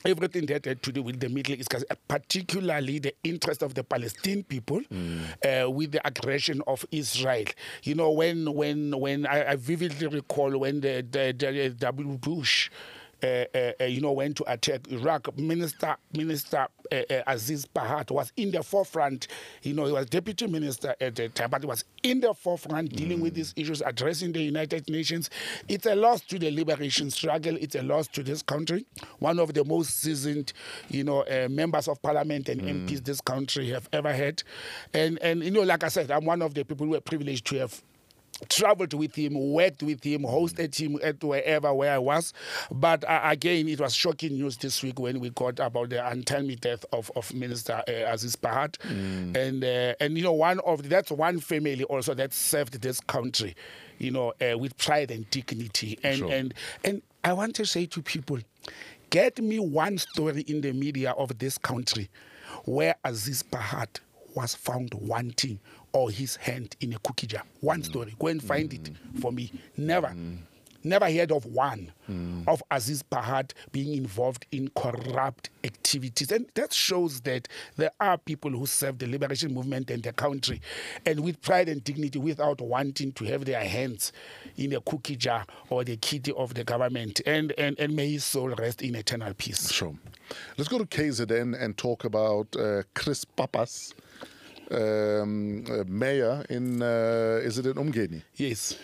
[0.05, 3.83] everything that had to do with the Middle East, uh, particularly the interest of the
[3.83, 7.47] Palestinian people uh, with the aggression of Israel.
[7.83, 12.19] You know, when when when I, I vividly recall when the, the, the W.
[12.19, 12.71] Bush.
[13.23, 15.37] Uh, uh, uh, you know, went to attack Iraq.
[15.39, 16.69] Minister Minister
[17.27, 19.29] Aziz Pahad was in the forefront.
[19.63, 22.95] You know, he was deputy minister at the time, but he was in the forefront
[22.95, 25.31] dealing with these issues, addressing the United Nations.
[25.67, 27.57] It's a loss to the liberation struggle.
[27.59, 28.85] It's a loss to this country.
[29.19, 30.53] One of the most seasoned,
[30.89, 34.43] you know, uh, members of parliament and MPs this country have ever had.
[34.93, 37.47] And and you know, like I said, I'm one of the people who are privileged
[37.47, 37.83] to have
[38.49, 42.33] traveled with him, worked with him, hosted him at wherever where I was.
[42.71, 46.57] But uh, again, it was shocking news this week when we got about the untimely
[46.57, 48.77] death of, of Minister uh, Aziz Pahad.
[49.37, 53.55] And uh, and you know, one of that's one family also that served this country,
[53.99, 55.99] you know, uh, with pride and dignity.
[56.03, 56.33] And Sure.
[56.33, 58.39] and and I want to say to people,
[59.11, 62.09] get me one story in the media of this country
[62.65, 63.89] where Aziz Pahad
[64.35, 65.59] was found wanting
[65.97, 67.43] or his hand in a cookie jar.
[67.61, 67.87] One mm.
[67.87, 68.15] story.
[68.19, 69.21] Go and find it mm.
[69.21, 69.51] for me.
[69.79, 70.09] Never.
[70.09, 70.39] Mm.
[70.85, 71.91] Never heard of one
[72.47, 76.31] of Aziz Pahad being involved in corrupt activities.
[76.31, 80.61] And that shows that there are people who serve the liberation movement and the country
[81.05, 84.13] and with pride and dignity without wanting to have their hands
[84.57, 87.21] in a cookie jar or the kitty of the government.
[87.27, 89.73] And, and, and may his soul rest in eternal peace.
[89.73, 89.95] Sure.
[90.57, 93.93] Let's go to KZN and talk about uh, Chris Pappas,
[94.71, 98.23] um, uh, mayor in, uh, is it in Umgeni?
[98.35, 98.77] Yes.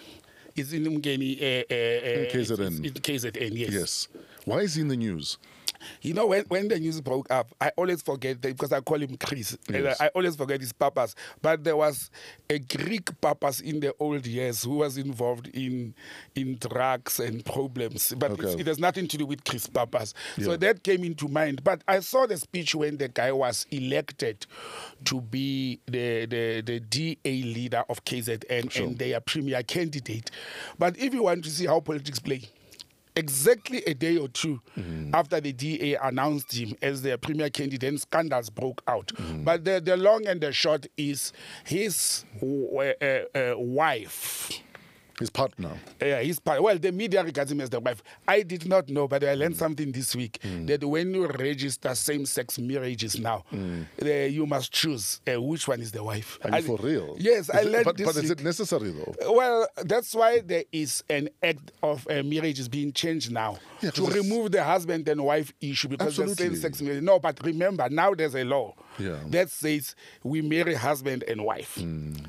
[0.54, 1.40] It's in Umgeni.
[1.40, 2.84] Uh, uh, uh, KZN.
[2.84, 3.70] It's KZN, yes.
[3.72, 4.08] Yes.
[4.44, 5.38] Why is he in the news?
[6.02, 9.00] You know, when, when the news broke up, I always forget that because I call
[9.00, 9.56] him Chris.
[9.68, 10.00] Yes.
[10.00, 11.14] I, I always forget his papas.
[11.40, 12.10] But there was
[12.50, 15.94] a Greek papas in the old years who was involved in
[16.34, 18.14] in drugs and problems.
[18.16, 18.60] But Okay.
[18.60, 20.14] it has nothing to do with Chris Pappas.
[20.40, 21.62] So that came into mind.
[21.64, 24.46] But I saw the speech when the guy was elected
[25.04, 28.86] to be the, the, the DA leader of KZN Sure.
[28.86, 30.30] and their premier candidate.
[30.78, 32.42] But if you want to see how politics play,
[33.16, 34.60] exactly a day or 2
[35.12, 39.12] after the DA announced him as their premier candidate, scandals broke out.
[39.44, 41.32] But the, the long and the short is
[41.64, 44.50] his w- uh, uh, wife.
[45.18, 45.70] His partner.
[46.00, 46.62] Yeah, his part.
[46.62, 48.02] Well, the media regards him as the wife.
[48.26, 49.38] I did not know, but I Mm.
[49.38, 55.20] learned something this week that when you register same-sex marriages now, uh, you must choose
[55.32, 56.38] uh, which one is the wife.
[56.42, 56.44] Mm.
[56.44, 57.16] Are you I- for real?
[57.18, 58.40] Yes, Is I it- learned But, this but is week.
[58.40, 59.14] it necessary though?
[59.32, 63.90] Well, that's why there is an act of uh, marriage is being changed now Yeah,
[63.90, 67.02] to remove the husband and wife issue because the same-sex marriage.
[67.02, 69.18] No, but remember now there's a law Yeah.
[69.28, 71.78] that says we marry husband and wife.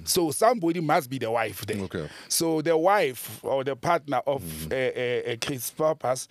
[0.05, 1.81] So somebody must be the wife there.
[1.83, 2.07] Okay.
[2.29, 6.27] So the wife or the partner of uh, uh, uh, Chris Pappas,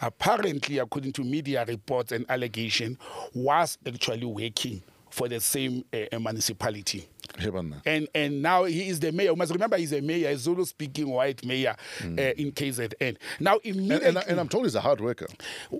[0.00, 2.98] apparently, according to media reports and allegation,
[3.34, 7.08] was actually working for the same uh, uh, municipality.
[7.86, 9.30] And and now he is the mayor.
[9.30, 13.16] You must remember he's a mayor, a Zulu speaking white mayor uh, in KZN.
[13.40, 13.90] Now Hmm.
[13.92, 15.26] And, and, and I'm told he's a hard worker.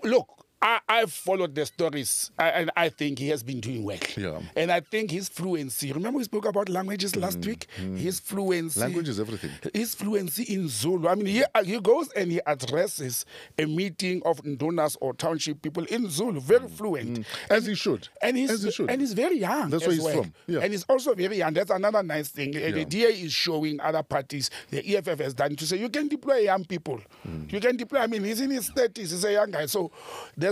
[0.02, 0.43] look.
[0.62, 3.98] I, followed the stories I- and I think he has been doing well.
[4.16, 4.40] Yeah.
[4.56, 7.66] And I think his fluency, remember we spoke about languages last week?
[7.76, 8.80] His fluency.
[8.80, 9.50] Language is everything.
[9.74, 11.08] His fluency in Zulu.
[11.08, 13.26] I mean, he, uh, he goes and he addresses
[13.58, 17.26] a meeting of Ndonas or township people in Zulu, very fluent.
[17.50, 18.08] As he should.
[18.22, 18.90] And he's, As he should.
[18.90, 19.68] and he's very young.
[19.70, 20.22] That's where he's well.
[20.22, 20.60] from, yeah.
[20.60, 21.52] And he's also very young.
[21.52, 22.54] That's another nice thing.
[22.54, 22.70] Yeah.
[22.70, 26.36] The DA is showing other parties, the EFF has done to say you can deploy
[26.38, 27.00] young people.
[27.28, 27.52] Mm.
[27.52, 29.66] You can deploy, I mean, he's in his 30s, he's a young guy.
[29.66, 29.90] So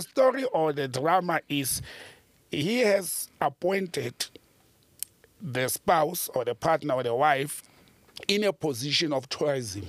[0.03, 1.83] the story or the drama is
[2.51, 4.27] he has appointed
[5.41, 7.63] the spouse or the partner or the wife
[8.29, 9.87] in a position of tourism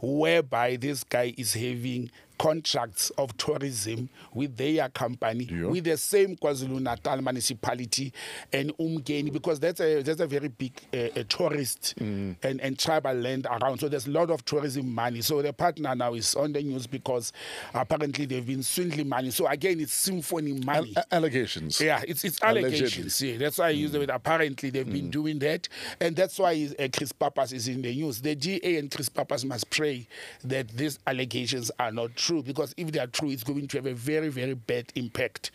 [0.00, 2.10] whereby this guy is having
[2.42, 5.66] contracts of tourism with their company Yeah.
[5.66, 8.12] with the same KwaZulu Natal municipality
[8.52, 12.34] and Umgeni because that's a that's a very big uh, uh, tourist Mm.
[12.42, 13.78] and, and tribal land around.
[13.78, 15.20] So there's a lot of tourism money.
[15.22, 17.32] So the partner now is on the news because
[17.74, 19.30] apparently they've been swindling money.
[19.30, 20.94] So again, it's symphony money.
[20.96, 21.80] A- allegations.
[21.80, 22.70] Yeah, it's it's Allegedly.
[22.78, 23.22] allegations.
[23.22, 24.10] Yeah, that's why I use the word.
[24.10, 25.68] Apparently, they've been doing that,
[26.00, 28.20] and that's why uh, Chris Pappas is in the news.
[28.20, 30.08] The GA and Chris Pappas must pray
[30.44, 33.86] that these allegations are not true, because if they are true, it's going to have
[33.86, 35.50] a very very bad impact.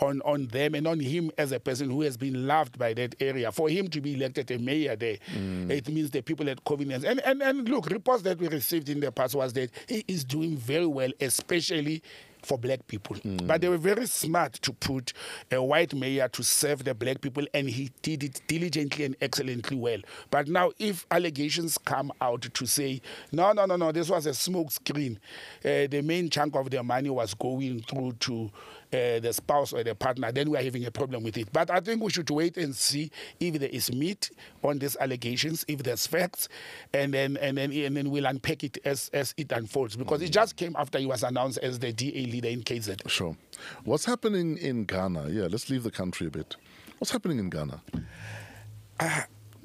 [0.00, 3.16] On, on them and on him as a person who has been loved by that
[3.18, 3.50] area.
[3.50, 5.68] For him to be elected a mayor there, mm.
[5.72, 7.04] it means the people at Covenants.
[7.04, 10.22] And, and, and look, reports that we received in the past was that he is
[10.22, 12.00] doing very well, especially
[12.42, 13.16] for black people.
[13.24, 15.12] But they were very smart to put
[15.50, 19.76] a white mayor to serve the black people, and he did it diligently and excellently
[19.76, 19.98] well.
[20.30, 23.00] But now, if allegations come out to say,
[23.32, 25.18] no, no, no, no, this was a smoke screen,
[25.64, 28.50] uh, the main chunk of the money was going through to
[28.92, 31.52] uh, the spouse or the partner, then we are having a problem with it.
[31.52, 34.30] But I think we should wait and see if there is meat
[34.62, 36.48] on these allegations, if there's facts,
[36.92, 40.30] and then and then and then we'll unpack it as as it unfolds because it
[40.30, 43.08] just came after he was announced as the DA leader in KZ.
[43.08, 43.36] Sure.
[43.84, 45.28] What's happening in Ghana?
[45.30, 46.56] Yeah, let's leave the country a bit.
[46.98, 47.80] What's happening in Ghana?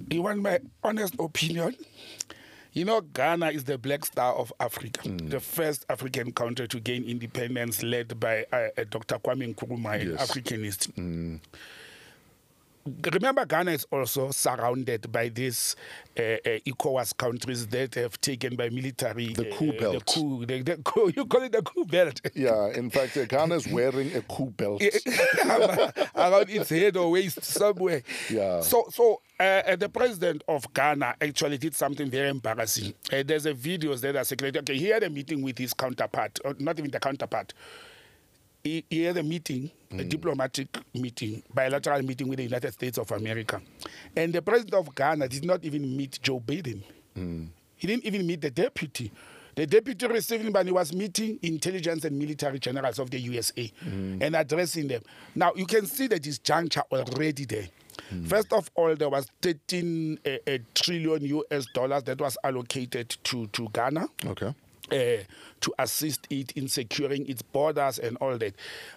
[0.09, 1.75] You want my honest opinion?
[2.73, 7.03] You know, Ghana is the black star of Africa, the first African country to gain
[7.03, 9.19] independence, led by uh, uh, Dr.
[9.19, 10.31] Kwame Nkrumah, an Yes.
[10.31, 11.39] Africanist.
[12.85, 15.75] Remember, Ghana is also surrounded by these
[16.19, 20.05] uh, uh, ECOWAS countries that have taken by military The coup uh, The belt.
[20.05, 22.19] coup, the, the coup, you call it the coup belt.
[22.35, 24.81] Yeah, in fact, uh, Ghana is wearing a coup belt.
[26.15, 28.03] around its head or waist somewhere.
[28.29, 28.59] Yeah.
[28.59, 32.93] So, so uh, uh, the president of Ghana actually did something very embarrassing.
[33.11, 34.59] Uh, there's a videos that are circulating.
[34.61, 37.53] Okay, he had a meeting with his counterpart, or not even the counterpart.
[38.63, 43.11] He, he had a meeting, a diplomatic meeting, bilateral meeting with the United States of
[43.11, 43.61] America,
[44.15, 46.81] and the president of Ghana did not even meet Joe Biden.
[47.75, 49.11] He didn't even meet the deputy.
[49.55, 53.69] The deputy received him, and he was meeting intelligence and military generals of the USA
[53.85, 55.01] and addressing them.
[55.35, 57.67] Now, you can see that this juncture already there.
[58.27, 63.47] First of all, there was 13 uh, uh, trillion US dollars that was allocated to,
[63.47, 64.53] to Ghana Okay.
[64.93, 65.23] Uh,
[65.61, 68.53] to assist it in securing its borders and all that.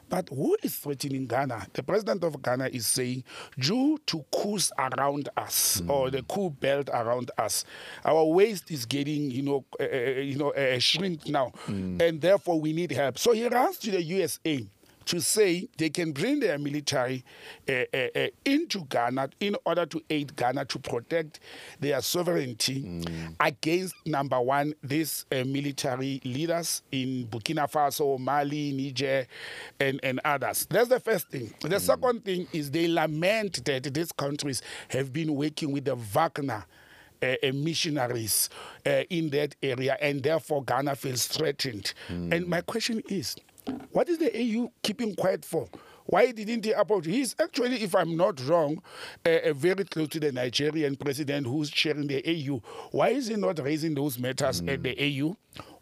[0.09, 1.68] But who is threatening Ghana?
[1.72, 3.24] The president of Ghana is saying,
[3.59, 7.64] due to coups around us or the coup belt around us,
[8.04, 11.52] our waste is getting, you know, uh, uh, you know, uh, shrink now,
[12.00, 13.18] and therefore we need help.
[13.18, 14.66] So he runs to the USA
[15.06, 17.24] to say they can bring their military
[17.68, 21.40] uh, uh, into Ghana in order to aid Ghana to protect
[21.80, 23.02] their sovereignty
[23.40, 29.26] against number one these uh, military leaders in Burkina Faso, Mali, Niger,
[29.80, 30.66] and, and others.
[30.68, 31.52] That's the first thing.
[31.60, 36.64] The second thing is they lament that these countries have been working with the Wagner
[37.22, 38.50] uh, missionaries
[38.84, 41.94] uh, in that area, and therefore Ghana feels threatened.
[42.08, 43.36] And my question is,
[43.90, 45.68] what is the AU keeping quiet for?
[46.07, 47.07] Why didn't he approach?
[47.07, 48.81] He's actually, if I'm not wrong,
[49.24, 52.62] uh, very close to the Nigerian president who's chairing the AU.
[52.92, 55.37] Why is he not raising those matters at the AU?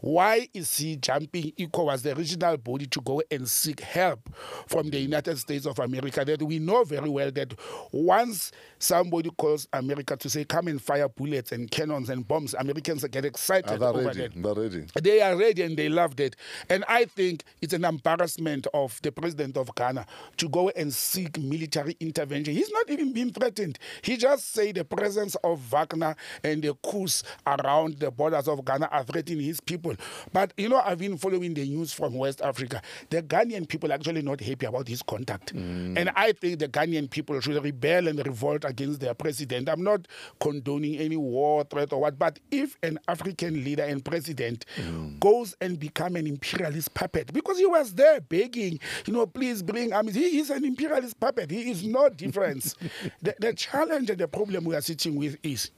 [0.05, 4.29] Why is he jumping ECOWAS, the regional body, to go and seek help
[4.67, 6.23] from the United States of America?
[6.27, 7.55] That we know very well that
[7.91, 13.03] once somebody calls America to say, come and fire bullets and cannons and bombs, Americans
[13.05, 14.29] get excited they over ready?
[14.29, 14.43] that.
[14.43, 14.87] They're ready.
[15.01, 16.37] They are ready and they love it.
[16.69, 20.05] And I think it's an embarrassment of the president of Ghana
[20.37, 22.53] to go and seek military intervention.
[22.53, 23.79] He's not even being threatened.
[24.03, 28.91] He just say the presence of Wagner and the coups around the borders of Ghana
[28.93, 29.94] are threatening his people.
[30.33, 32.83] But you know, I've been following the news from West Africa.
[33.11, 35.55] The Ghanaian people are actually not happy about his contact.
[35.55, 35.99] Mm.
[35.99, 39.69] And I think the Ghanaian people should rebel and revolt against their president.
[39.69, 40.07] I'm not
[40.41, 45.19] condoning any war threat or what, but if an African leader and president mm.
[45.21, 49.93] goes and become an imperialist puppet, because he was there begging, you know, please bring
[49.93, 50.15] armies.
[50.15, 51.51] He is an imperialist puppet.
[51.51, 52.75] He is no difference.
[53.23, 55.71] the, the challenge and the problem we are sitting with is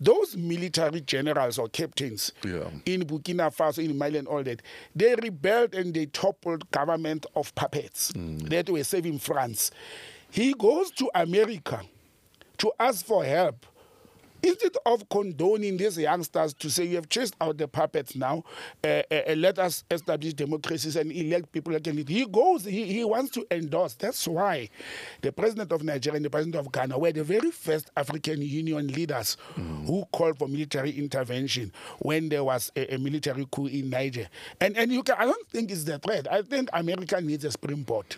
[0.00, 2.68] those military generals or captains Yeah.
[2.84, 4.62] in Burkina Faso, in Mali, and all that,
[4.94, 8.48] they rebelled and they toppled government of puppets mm.
[8.48, 9.70] that were saving France.
[10.30, 11.82] He goes to America
[12.58, 13.66] to ask for help.
[14.42, 18.44] Instead of condoning these youngsters to say, you have chased out the puppets now,
[18.84, 22.08] uh, uh, uh, let us establish democracies and elect people lead.
[22.08, 23.94] He goes, he, he wants to endorse.
[23.94, 24.68] That's why
[25.22, 28.88] the president of Nigeria and the president of Ghana were the very first African Union
[28.88, 34.28] leaders who called for military intervention when there was a, a military coup in Niger.
[34.60, 36.30] And, and you can, I don't think it's the threat.
[36.30, 38.16] I think America needs a springboard.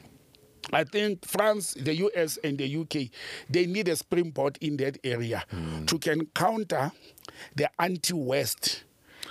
[0.72, 3.10] I think France, the US, and the UK,
[3.48, 5.84] they need a springboard in that area hmm.
[5.86, 6.92] to can counter
[7.56, 8.84] the anti-West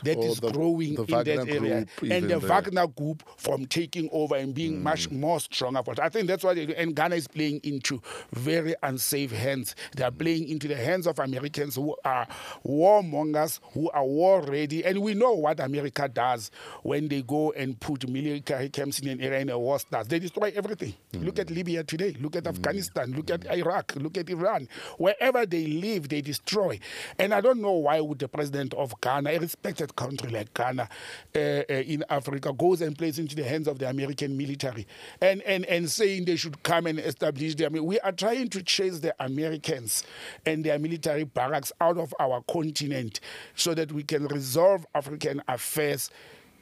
[0.03, 2.39] that is the- growing the in that area, and the there.
[2.39, 4.83] Wagner group from taking over and being hmm.
[4.83, 5.81] much more stronger.
[5.83, 6.75] But I think that's why, they.
[6.75, 8.01] And Ghana is playing into
[8.33, 9.75] very unsafe hands.
[9.95, 10.17] They are hmm.
[10.17, 12.27] playing into the hands of Americans who are
[12.65, 16.51] warmongers, who are war ready, and we know what America does
[16.83, 20.07] when they go and put military camps in an area and a war starts.
[20.07, 20.93] They destroy everything.
[21.13, 21.23] Hmm.
[21.25, 22.15] Look at Libya today.
[22.19, 23.13] Look at Afghanistan.
[23.13, 23.95] Look at Iraq.
[23.95, 24.67] Look at Iran.
[24.97, 26.79] Wherever they live, they destroy.
[27.19, 30.89] And I don't know why would the president of Ghana, a country like Ghana
[31.35, 34.87] uh, in Africa, goes and plays into the hands of the American military
[35.21, 37.69] and, and, and saying they should come and establish their.
[37.69, 40.03] We are trying to chase the Americans
[40.45, 43.19] and their military barracks out of our continent
[43.55, 46.09] so that we can resolve African affairs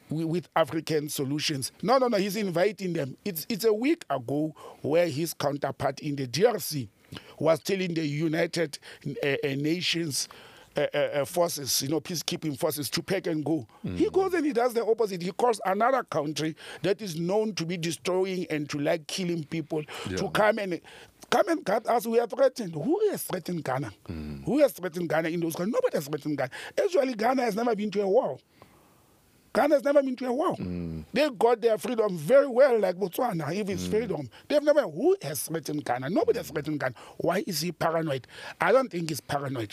[0.08, 1.72] with African solutions.
[1.82, 2.16] No, no, no.
[2.18, 3.16] He's inviting them.
[3.24, 6.88] It's it's a week ago where his counterpart in the DRC
[7.38, 8.78] was telling the United
[9.22, 10.28] uh, Nations.
[10.76, 13.66] Uh, forces, you know, peacekeeping forces to pack and go.
[13.82, 14.12] He mm.
[14.12, 15.22] goes and he does the opposite.
[15.22, 19.82] He calls another country that is known to be destroying and to like killing people
[20.14, 20.78] to come and
[21.30, 22.06] come and cut us.
[22.06, 22.74] We are threatened.
[22.74, 23.90] Who has threatened Ghana?
[24.06, 24.44] Mm.
[24.44, 25.72] Who has threatened Ghana in those countries?
[25.72, 26.50] Nobody has threatened Ghana.
[26.84, 28.36] Actually, Ghana has never been to a war.
[29.54, 30.54] Ghana has never been to a war.
[30.56, 31.04] Mm.
[31.14, 34.28] They got their freedom very well, like Botswana, if it's freedom.
[34.46, 36.10] They've never, who has threatened Ghana?
[36.10, 36.94] Nobody has threatened Ghana.
[37.16, 38.26] Why is he paranoid?
[38.60, 39.72] I don't think he's paranoid.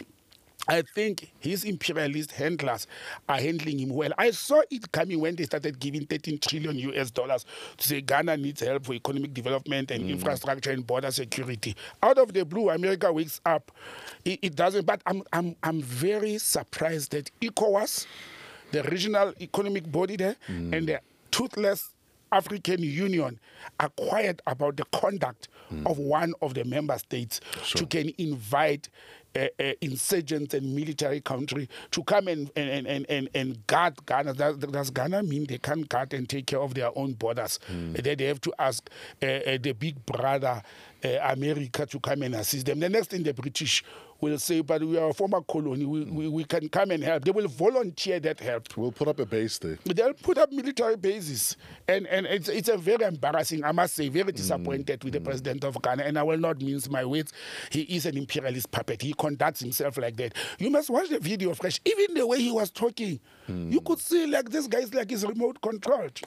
[0.67, 2.87] I think his imperialist handlers
[3.27, 4.11] are handling him well.
[4.17, 7.45] I saw it coming when they started giving 13 trillion US dollars
[7.77, 10.09] to say Ghana needs help for economic development and hmm.
[10.11, 11.75] infrastructure and border security.
[12.01, 13.71] Out of the blue, America wakes up.
[14.23, 18.07] It, it doesn't, but I'm, I'm, I'm very surprised that ECOWAS,
[18.71, 20.85] the regional economic body there, and hmm.
[20.85, 21.92] the toothless
[22.33, 23.39] African Union
[23.79, 25.47] are quiet about the conduct
[25.85, 27.39] of one of the member states
[27.75, 28.89] to can invite
[29.35, 34.33] uh, uh, insurgents and military country to come and and, and, and, and guard Ghana.
[34.35, 37.59] Does, does Ghana mean they can't guard and take care of their own borders?
[37.93, 38.89] That they have to ask
[39.21, 40.61] uh, uh, the big brother
[41.03, 42.79] uh, America to come and assist them.
[42.79, 43.83] The next thing the British
[44.29, 47.25] will say, but we are a former colony, we, we, we can come and help.
[47.25, 48.75] They will volunteer that help.
[48.77, 49.77] We'll put up a base there.
[49.85, 51.57] they'll put up military bases.
[51.87, 55.03] And and it's it's a very embarrassing i must say very disappointed mm.
[55.03, 55.25] with the mm.
[55.25, 56.03] president of ghana.
[56.03, 57.33] And i will not mince my words.
[57.69, 59.01] He is an imperialist puppet.
[59.01, 60.33] He conducts himself like that.
[60.59, 61.79] You must watch the video fresh.
[61.85, 63.19] Even the way he was talking
[63.49, 63.71] mm.
[63.71, 66.19] you could see like this guy is like he's remote controlled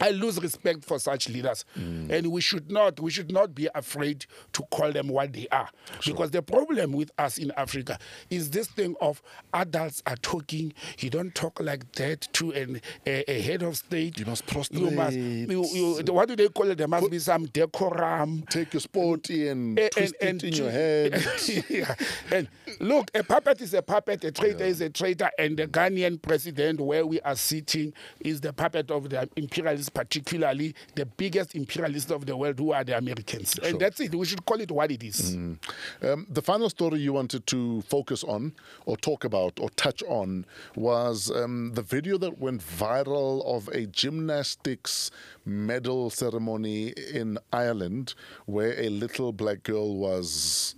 [0.00, 2.10] I lose respect for such leaders, mm.
[2.10, 5.68] and we should not we should not be afraid to call them what they are.
[6.04, 7.98] Because the problem with us in Africa
[8.30, 9.22] is this thing of
[9.52, 10.72] adults are talking.
[10.98, 14.18] You don't talk like that to an, a, a head of state.
[14.18, 15.16] You must You must.
[15.16, 16.78] You, you, what do they call it?
[16.78, 18.44] There must be some decorum.
[18.48, 19.52] Take your sporty mm.
[19.52, 21.24] and, And- twist and- it in your head.
[21.68, 21.94] yeah.
[22.30, 22.48] And
[22.80, 26.80] look, a puppet is a puppet, a traitor is a traitor, and the Ghanaian president,
[26.80, 32.26] where we are sitting, is the puppet of the imperialists, particularly the biggest imperialists of
[32.26, 33.58] the world, who are the Americans.
[33.62, 34.14] And that's it.
[34.14, 35.34] We should call it what it is.
[35.34, 38.52] Um, the final story you wanted to focus on,
[38.86, 40.44] or talk about, or touch on
[40.76, 45.10] was um, the video that went viral of a gymnastics
[45.44, 48.14] medal ceremony in Ireland
[48.46, 50.74] where a little black girl was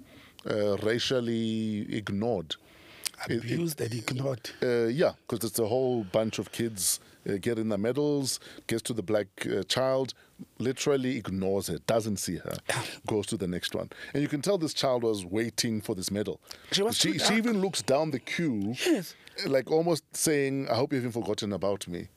[0.51, 2.57] uh, racially ignored.
[3.29, 4.51] It- it- Abused and ignored.
[4.62, 8.93] uh, yeah, because it's a whole bunch of kids uh, getting the medals, gets to
[8.93, 10.14] the black uh, child,
[10.59, 12.57] literally ignores her, doesn't see her,
[13.07, 13.91] goes to the next one.
[14.12, 16.41] And you can tell this child was waiting for this medal.
[16.72, 19.14] She was she, she even looks down the queue, Yes.
[19.47, 22.09] like almost saying, I hope you haven't forgotten about me.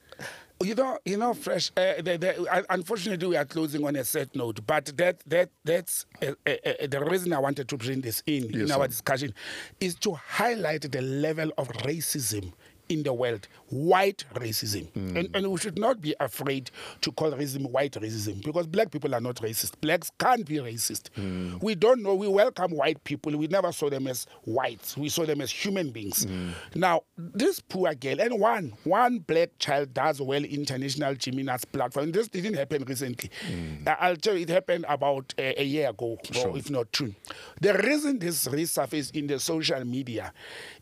[0.63, 1.69] You know, you know, fresh.
[1.77, 5.51] Uh, the, the, uh, unfortunately, we are closing on a sad note, but that that
[5.63, 8.85] that's uh, uh, uh, the reason I wanted to bring this in in Yes, our
[8.85, 8.87] sir.
[8.87, 9.33] discussion
[9.79, 12.53] is to highlight the level of racism
[12.89, 15.17] in the world, white racism, Mm.
[15.17, 16.71] and, and we should not be afraid
[17.01, 19.79] to call racism white racism because black people are not racist.
[19.81, 21.09] Blacks can't be racist.
[21.17, 21.61] Mm.
[21.61, 22.15] We don't know.
[22.15, 23.35] We welcome white people.
[23.37, 24.95] We never saw them as whites.
[24.97, 26.25] We saw them as human beings.
[26.25, 26.51] Mm.
[26.75, 32.11] Now, this poor girl and one one black child does well international gymnast platform.
[32.11, 33.29] This didn't happen recently.
[33.51, 33.87] Mm.
[33.87, 37.13] I- I'll tell you, it happened about a, a year ago, or if not two.
[37.61, 40.31] The reason this resurfaced in the social media,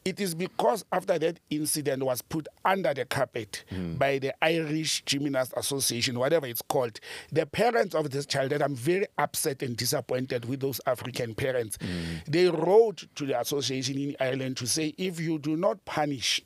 [0.03, 3.95] it is because after that incident was put under the carpet hmm.
[3.95, 6.99] by the Irish Gymnast Association, whatever it's called,
[7.31, 11.77] the parents of this child, that I'm very upset and disappointed with those African parents,
[11.81, 12.17] hmm.
[12.27, 16.41] they wrote to the association in Ireland to say if you do not punish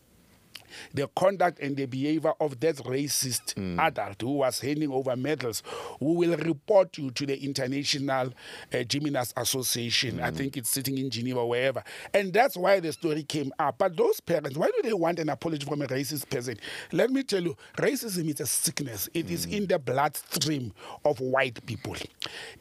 [0.93, 3.79] the conduct and the behavior of that racist hmm.
[3.79, 5.63] adult who was handing over medals,
[5.99, 8.33] who will report you to the International
[8.73, 10.19] uh, Gymnast Association.
[10.19, 10.35] I hmm.
[10.35, 11.83] think it's sitting in Geneva, wherever.
[12.13, 13.77] And that's why the story came up.
[13.77, 16.57] But those parents, why do they want an apology from a racist person?
[16.91, 19.09] Let me tell you, racism is a sickness.
[19.13, 19.53] It is hmm.
[19.53, 20.73] in the bloodstream
[21.05, 21.95] of white people.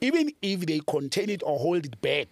[0.01, 2.29] Even if they contain it or hold it back,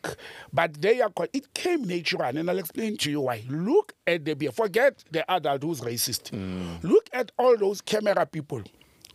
[0.53, 2.37] but they are, it came natural.
[2.37, 3.45] And I'll explain to you why.
[3.49, 4.53] Look at the behavior.
[4.53, 6.31] Forget the adult who's racist.
[6.83, 8.63] Look at all those camera people.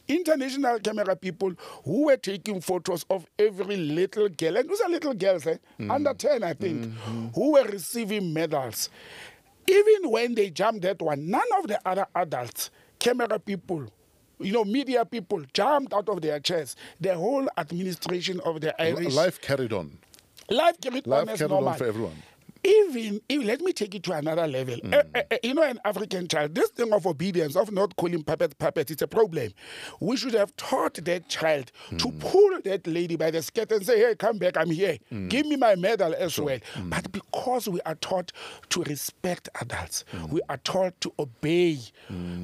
[0.08, 1.52] International camera people
[1.86, 5.58] who were taking photos of every little girl, and those are little girls, eh?
[5.90, 6.94] under 10, I think,
[7.34, 8.90] who were receiving medals.
[9.68, 13.86] Even when they jumped that one, none of the other adults, camera people,
[14.40, 16.76] you know, media people jumped out of their chairs.
[17.00, 19.98] The whole administration of the Irish Life carried on.
[20.50, 21.70] life carried Life on as carried normal.
[21.70, 22.24] on for everyone.
[22.64, 24.78] Even, even let me take it to another level.
[24.92, 28.24] Uh, uh, uh, you know, an African child, this thing of obedience, of not calling
[28.24, 29.52] puppet puppet, it's a problem.
[30.00, 34.00] We should have taught that child to pull that lady by the skirt and say,
[34.00, 34.98] "Hey, come back, I'm here.
[35.28, 38.32] Give me my medal as well." But because we are taught
[38.70, 41.80] to respect adults, we are taught to obey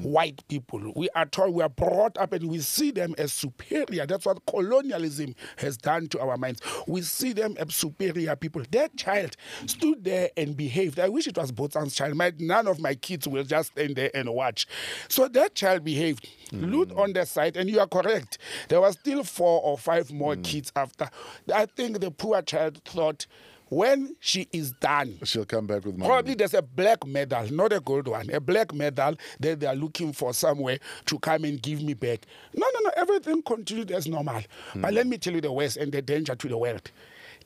[0.02, 0.92] white people.
[0.96, 4.06] We are taught, we are brought up, and we see them as superior.
[4.06, 6.60] That's what colonialism has done to our minds.
[6.86, 8.62] We see them as superior people.
[8.70, 10.98] That child stood there and behaved.
[10.98, 12.16] I wish it was Botsang's child.
[12.16, 14.66] My, none of my kids will just stand there and watch.
[15.08, 16.28] So that child behaved.
[16.50, 16.72] Mm.
[16.72, 18.38] Loot on the side, and you are correct.
[18.68, 20.42] There were still four or five more mm.
[20.42, 21.10] kids after.
[21.54, 23.26] I think the poor child thought,
[23.68, 26.08] when she is done, She'll come back with money.
[26.08, 29.74] Probably there's a black medal, not a gold one, a black medal that they are
[29.74, 32.24] looking for somewhere to come and give me back.
[32.54, 34.40] No, no, no, everything continued as normal.
[34.74, 34.94] But mm.
[34.94, 36.90] let me tell you the worst and the danger to the world.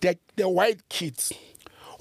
[0.01, 1.33] The, the white kids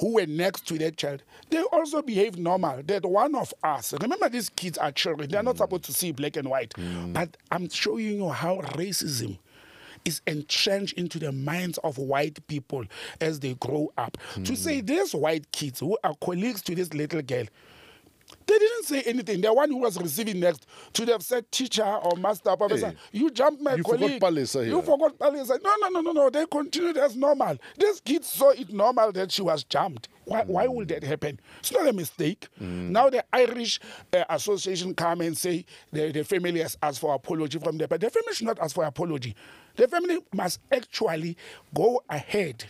[0.02, 1.22] who were next to that child,
[1.52, 2.82] they also behaved normal.
[2.84, 5.60] That one of us, remember these kids are children, they're not mm.
[5.60, 6.72] supposed to see black and white.
[6.72, 7.14] Mm.
[7.14, 9.38] But I'm showing you how racism
[10.04, 12.84] is entrenched into the minds of white people
[13.22, 14.18] as they grow up.
[14.34, 14.58] To mm.
[14.58, 17.46] say these white kids who are colleagues to this little girl,
[18.52, 19.42] they didn't say anything.
[19.42, 22.90] The one who was receiving next should have said teacher or master, professor.
[22.90, 24.22] Hey, you jumped my you forgot colleague.
[24.22, 25.60] Palesa You here." forgot Palesa.
[25.64, 26.30] No, no, no, no, no.
[26.30, 27.58] They continued as normal.
[27.78, 30.10] This kid saw it normal that she was jumped.
[30.26, 31.40] Why, why would that happen?
[31.60, 32.48] It's not a mistake.
[32.60, 33.80] Now the Irish
[34.14, 38.00] uh, Association come and say the, the family has asked for apology from them, but
[38.02, 39.36] the family should not ask for apology.
[39.76, 41.38] The family must actually
[41.74, 42.66] go ahead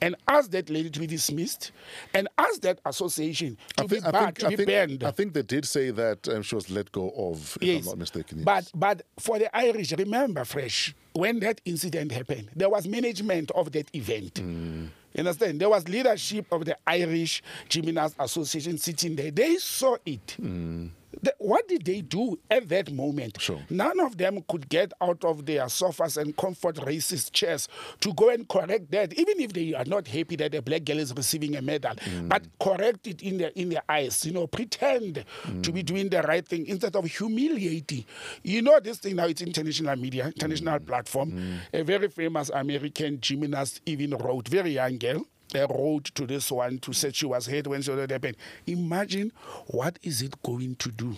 [0.00, 1.72] and ask that lady to be dismissed
[2.12, 5.04] and ask that association to be banned, to I be think, banned.
[5.04, 7.98] I think they did say that um, she was let go of, if I'm not
[7.98, 8.38] mistaken.
[8.38, 8.44] yes.
[8.44, 13.70] But but for the Irish, remember, fresh when that incident happened, there was management of
[13.72, 14.34] that event.
[14.34, 14.88] Mm.
[15.14, 15.60] You understand?
[15.60, 19.30] There was leadership of the Irish Gymnast Association sitting there.
[19.30, 20.36] They saw it.
[21.24, 23.34] The- what did they do at that moment?
[23.34, 23.40] Mm.
[23.40, 23.60] Sure.
[23.70, 27.68] None of them could get out of their sofas and comfort racist chairs
[28.00, 30.98] to go and correct that, even if they are not happy that a black girl
[30.98, 31.94] is receiving a medal.
[31.94, 32.28] Mm.
[32.28, 35.24] But correct it in their in their eyes, you know, pretend
[35.62, 38.04] to be doing the right thing instead of humiliating.
[38.42, 40.86] You know, this thing now it's international media, international Mm.
[40.86, 41.60] platform.
[41.72, 45.24] A very famous American gymnast even wrote, very young girl.
[45.54, 48.36] They wrote to this one to say she was hurt when she was happened.
[48.66, 49.30] Imagine
[49.68, 51.16] what is it going to do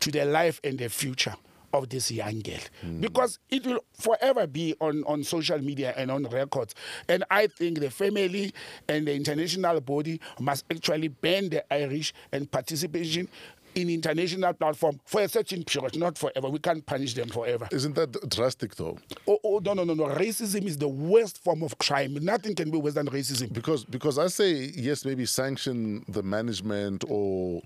[0.00, 1.34] to the life and the future
[1.72, 2.58] of this young girl
[3.00, 6.74] because it will forever be on, on social media and on records
[7.08, 8.54] and i think the family
[8.88, 13.28] and the international body must actually ban the irish and participation
[13.76, 16.48] in international platform for a certain period not forever.
[16.48, 17.68] We can't punish them forever.
[17.70, 18.98] Isn't that drastic, though?
[19.28, 20.04] oh, oh no no no no.
[20.06, 22.14] Racism is the worst form of crime.
[22.14, 23.52] Nothing can be worse than racism.
[23.52, 27.62] Because because I say yes, maybe sanction the management or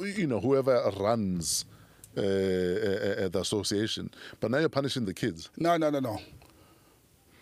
[0.00, 1.64] you know whoever runs
[2.16, 5.50] uh, uh, uh, the association, but now you're punishing the kids.
[5.58, 6.18] no no no no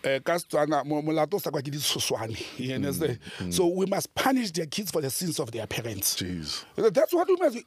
[0.05, 3.19] Eh, ka Setswana, mo- molato o sa kwa ke ditshoswane, you mm, understand?
[3.39, 3.51] Mm.
[3.51, 6.63] so we must punish their kids for the sins of their parents Jeez.
[6.93, 7.57] That's what we must.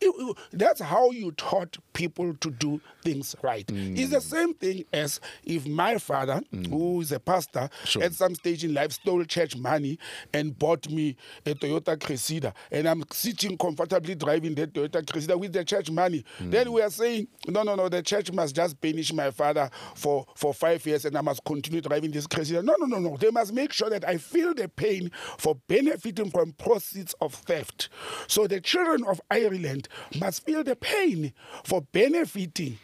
[0.53, 3.67] That's how you taught people to do things right.
[3.67, 3.99] Mm.
[3.99, 8.05] It's the same thing as if my father, who is a pastor, Sure.
[8.05, 9.99] at some stage in life stole church money
[10.33, 15.53] and bought me a Toyota Cressida, and I'm sitting comfortably driving that Toyota Cressida with
[15.53, 16.25] the church money.
[16.39, 20.25] Then we are saying, no, no, no, the church must just punish my father for
[20.37, 22.63] for five years, and I must continue driving this Cressida.
[22.63, 23.17] No, no, no, no.
[23.17, 27.89] They must make sure that I feel the pain for benefiting from proceeds of theft.
[28.27, 31.33] So the children of Ireland must feel the pain
[31.65, 32.79] for benefiting.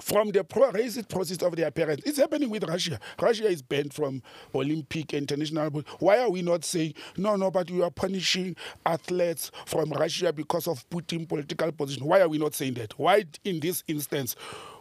[0.00, 2.04] From the pro racist process of their parents.
[2.06, 2.98] It's happening with Russia.
[3.20, 4.22] Russia is banned from
[4.54, 5.82] Olympic international.
[5.98, 10.66] Why are we not saying, no, no, but we are punishing athletes from Russia because
[10.66, 12.06] of Putin political position?
[12.06, 12.98] Why are we not saying that?
[12.98, 14.34] Why, in this instance,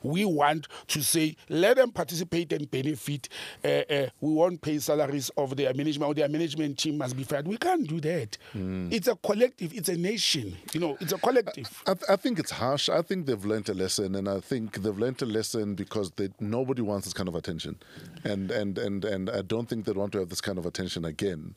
[0.04, 3.30] we want to say, let them participate and benefit.
[3.64, 7.24] Uh, uh, we won't pay salaries of their management, or their management team must be
[7.24, 7.48] fired.
[7.48, 8.38] We can't do that.
[8.54, 10.58] It's a collective, it's a nation.
[10.74, 11.84] You know, it's a collective.
[11.88, 12.90] I, th- I think it's harsh.
[12.90, 16.30] I think they've learned a lesson, and I think they've learned a lesson because they,
[16.40, 17.78] nobody wants this kind of attention,
[18.24, 21.06] and and and and I don't think they want to have this kind of attention
[21.06, 21.56] again.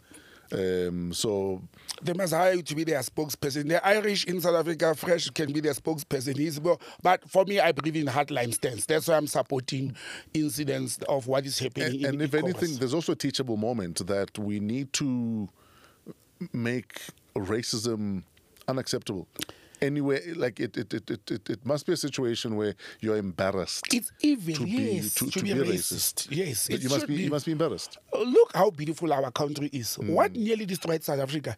[0.52, 1.62] Um, so
[2.02, 3.68] They must hire you to be their spokesperson.
[3.68, 6.36] The Irish in South Africa, Fresh can be their spokesperson.
[6.36, 8.86] He's, well, but for me, I believe in hardline stance.
[8.86, 9.96] That's why I'm supporting
[10.32, 12.04] incidents of what is happening.
[12.04, 15.48] and, and if anything, there's also a teachable moment that we need to
[16.52, 17.00] make
[17.36, 18.22] racism
[18.68, 19.26] unacceptable.
[19.84, 20.20] Anywhere.
[20.34, 23.84] Like it, it, it, it, it, it must be a situation where you're embarrassed.
[23.92, 26.28] It's evil, to be- yes, to- to, to be, be racist.
[26.30, 27.98] Yes, But it you must should be, you must be embarrassed.
[28.12, 29.96] Look how beautiful our country is.
[30.00, 30.10] Mm.
[30.10, 31.56] What nearly destroyed South Africa?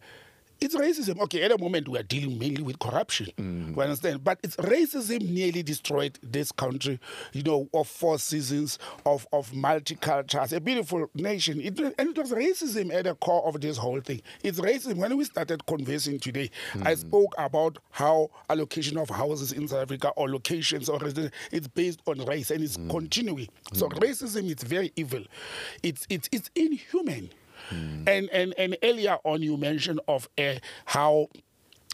[0.59, 1.19] It's racism.
[1.21, 3.27] Okay, at the moment we are dealing mainly with corruption.
[3.37, 3.75] Mm.
[3.75, 6.99] We understand, but it's racism nearly destroyed this country.
[7.33, 11.61] You know, of four seasons of of multicultures, a beautiful nation.
[11.61, 14.21] It, and it was racism at the core of this whole thing.
[14.43, 14.95] It's racism.
[14.97, 16.49] When we started conversing today,
[16.83, 16.97] I Mm.
[16.97, 20.99] spoke about how allocation of houses in South Africa or locations or
[21.51, 23.47] it's based on race and it's continuing.
[23.73, 25.23] So racism is very evil.
[25.83, 27.29] It's it's it's inhuman.
[27.71, 30.55] And, and and earlier on you mentioned of uh,
[30.85, 31.27] how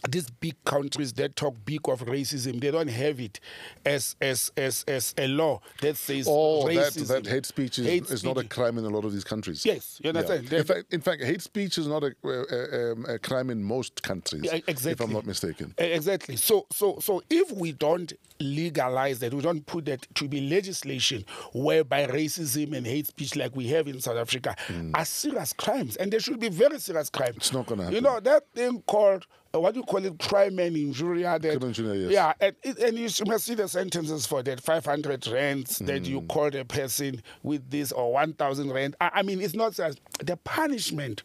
[0.08, 3.40] these big countries that talk big of racism, they don't have it
[3.84, 7.08] as as as, as a law that says Oh, that, racism.
[7.08, 9.64] that hate speech is, Hate is not a crime in a lot of these countries.
[9.64, 10.52] Yes, you understand.
[10.52, 14.02] In fact, in fact, hate speech is not a, uh, um, a crime in most
[14.02, 15.00] countries, Yeah, if.
[15.00, 15.74] I'm not mistaken.
[15.78, 16.36] Exactly.
[16.36, 21.24] So, so, so if we don't legalize that, we don't put that to be legislation
[21.52, 24.54] whereby racism and hate speech, like we have in South Africa,
[24.94, 27.36] are serious crimes, and they should be very serious crimes.
[27.36, 27.94] It's not gonna happen.
[27.94, 29.26] You know that thing called.
[29.54, 30.18] Uh, what do you call it?
[30.18, 31.34] Crimen injuria.
[31.34, 32.10] Uh, that, Crime and yes.
[32.10, 36.28] Yeah, and, and you must see the sentences for that 500 rands that you mm.
[36.28, 38.96] called a person with this or 1,000 rand.
[39.00, 41.22] I, I mean, it's not just the punishment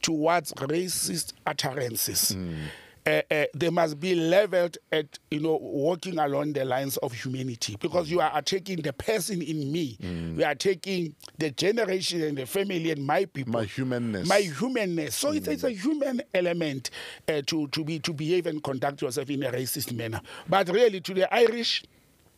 [0.00, 2.32] towards racist utterances.
[2.36, 2.56] Mm.
[3.04, 7.76] Uh, uh, they must be leveled at you know walking along the lines of humanity
[7.80, 9.96] because you are attacking the person in me.
[10.36, 13.54] You are taking the generation and the family and my people.
[13.54, 14.28] My humanness.
[14.28, 15.16] my humanness.
[15.16, 16.90] So it's, it's a human element
[17.28, 20.20] uh, to to be to behave and conduct yourself in a racist manner.
[20.48, 21.82] But really to the irish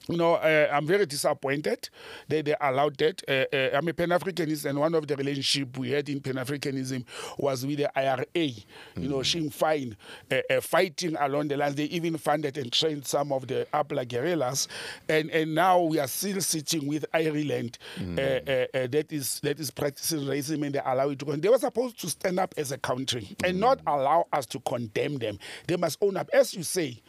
[0.09, 1.88] you know, uh, I'm very disappointed
[2.28, 3.22] that they allowed that.
[3.26, 6.34] Uh, uh, I'm a Pan Africanist, and one of the relationship we had in Pan
[6.34, 7.05] Africanism
[7.38, 8.26] was with the IRA.
[8.34, 9.96] You know, Sinn Féin
[10.30, 11.74] uh, uh, fighting along the lines.
[11.76, 14.68] They even funded and trained some of the APLA guerrillas,
[15.09, 19.70] and and now we are still sitting with Ireland uh, uh, that is that is
[19.70, 21.36] practicing racism, and they allow it to go.
[21.36, 25.16] They were supposed to stand up as a country and not allow us to condemn
[25.16, 25.38] them.
[25.66, 27.00] They must own up, as you say.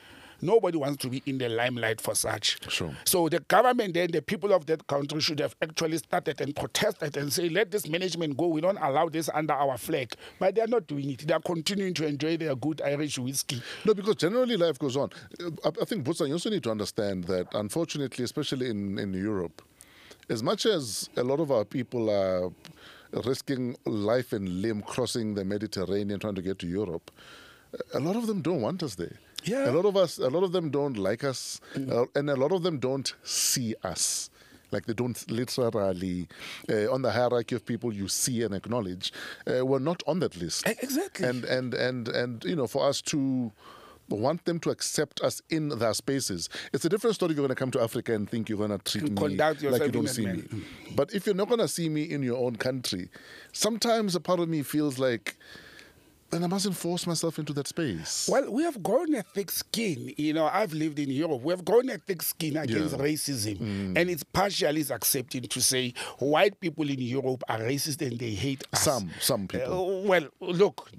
[0.45, 2.59] Nobody wants to be in the limelight for such.
[2.69, 2.95] Sure.
[3.03, 7.17] So the government then, the people of that country should have actually started and protested
[7.17, 8.47] and say, let this management go.
[8.47, 10.13] We don't allow this under our flag.
[10.39, 11.27] But they are not doing it.
[11.27, 13.61] They are continuing to enjoy their good Irish whiskey.
[13.85, 15.09] No, because generally life goes on.
[15.41, 19.13] Uh, I, I think, Butsa, you also need to understand that, unfortunately, especially in, in
[19.13, 19.61] Europe,
[20.29, 22.51] as much as a lot of our people are
[23.25, 27.11] risking life and limb crossing the Mediterranean trying to get to Europe,
[27.93, 29.17] a lot of them don't want us there.
[29.45, 29.69] Yeah.
[29.69, 32.51] A lot of us, a lot of them don't like us, uh, and a lot
[32.51, 34.29] of them don't see us.
[34.71, 36.27] Like they don't literally,
[36.69, 39.13] uh, on the hierarchy of people you see and acknowledge,
[39.47, 40.67] uh, we're not on that list.
[40.67, 41.27] Exactly.
[41.27, 43.51] And and and and you know, for us to
[44.09, 47.31] want them to accept us in their spaces, it's a different story.
[47.31, 49.61] If you're going to come to Africa and think you're going to treat me like
[49.61, 50.43] you don't see me.
[50.95, 53.09] But if you're not going to see me in your own country,
[53.53, 55.37] sometimes a part of me feels like.
[56.35, 58.27] Then I mustn't force myself into that space.
[58.29, 60.13] Well, we have grown a thick skin.
[60.17, 61.41] You know, I've lived in Europe.
[61.43, 63.01] We have grown a thick skin against Yeah.
[63.01, 63.57] racism.
[63.57, 63.97] Mm.
[63.97, 68.65] And it's partially accepting to say white people in Europe are racist and they hate
[68.73, 68.81] us.
[68.81, 70.01] Some, some people.
[70.03, 70.91] Uh, well, look,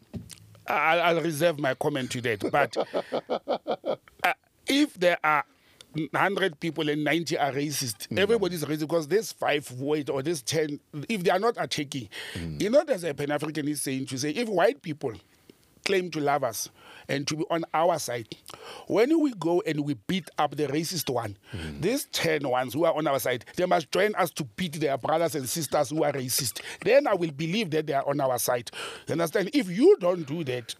[0.69, 2.43] I'll, I'll reserve my comment to that.
[2.51, 2.75] But
[4.25, 4.33] uh,
[4.67, 5.45] if there are
[5.97, 8.19] 100 people and 90 are racist, mm.
[8.19, 12.61] everybody's racist because there's five weight or there's 10, if they are not attacking, mm.
[12.61, 15.13] you know, there's a Pan Africanist saying to say, if white people
[15.87, 16.69] claim to love us
[17.09, 18.27] and to be on our side.
[18.89, 21.81] When we go and we beat up the racist one, mm.
[21.81, 24.99] these 10 ones who are on our side, they must join us to beat their
[24.99, 26.61] brothers and sisters who are racist.
[26.83, 28.71] Then I will believe that they are on our side.
[29.07, 29.51] You understand?
[29.55, 30.75] If you don't do that,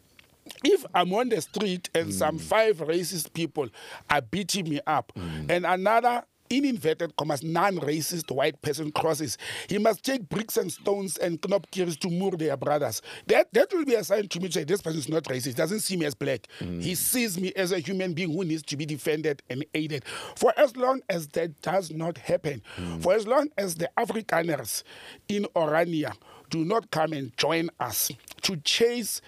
[0.65, 2.43] if I'm on the street and some mm.
[2.43, 3.69] five racist people
[4.11, 5.51] are beating me up, mm.
[5.51, 9.39] and another in inverted commas, non-racist white person crosses,
[9.69, 13.03] he must take bricks and stones and knobkers to murder their brothers.
[13.27, 15.57] That that will be a sign to me to say this person is not racist.
[15.57, 16.47] Doesn't see me as black.
[16.61, 16.83] Mm.
[16.83, 20.05] He sees me as a human being who needs to be defended and aided.
[20.37, 22.63] For as long as that does not happen,
[23.01, 24.83] for as long as the Afrikaners
[25.29, 26.15] in Orania
[26.51, 29.21] do not come and join us to chase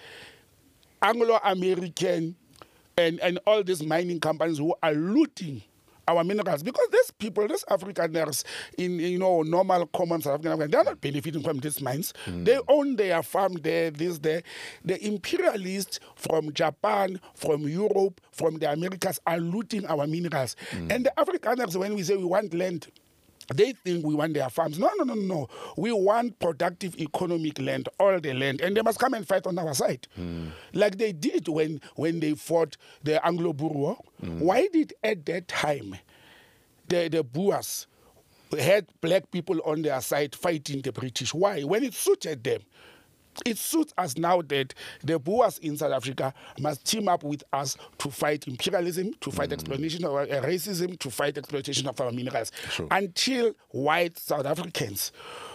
[1.01, 2.35] Anglo-American
[2.97, 5.61] and, and all these mining companies who are looting
[6.09, 8.43] our minerals because these people, these Afrikaners
[8.77, 12.13] in you know normal common South African, they're not benefiting from these mines.
[12.25, 12.43] Hmm.
[12.43, 14.41] They own their farm there, this there.
[14.83, 20.55] The imperialists from Japan, from Europe, from the Americas are looting our minerals.
[20.71, 20.91] Hmm.
[20.91, 22.87] And the Afrikaners, when we say we want land,
[23.53, 24.77] They think we want their farms.
[24.77, 25.47] No, no, no, no.
[25.77, 29.57] We want productive economic land, all the land, and they must come and fight on
[29.57, 30.49] our side, hmm.
[30.73, 33.97] like they did when when they fought the Anglo-Boer War.
[34.21, 34.39] Hmm.
[34.39, 35.95] Why did at that time
[36.87, 37.87] the the Boers
[38.57, 41.33] had black people on their side fighting the British?
[41.33, 41.61] Why?
[41.63, 42.61] When it suited them.
[43.45, 44.73] It suits us now that
[45.03, 49.51] the Boers in South Africa must team up with us to fight imperialism, to fight
[49.53, 52.51] exploitation of uh, racism, to fight exploitation of our minerals.
[52.69, 52.87] Sure.
[52.91, 55.11] Until white South Africans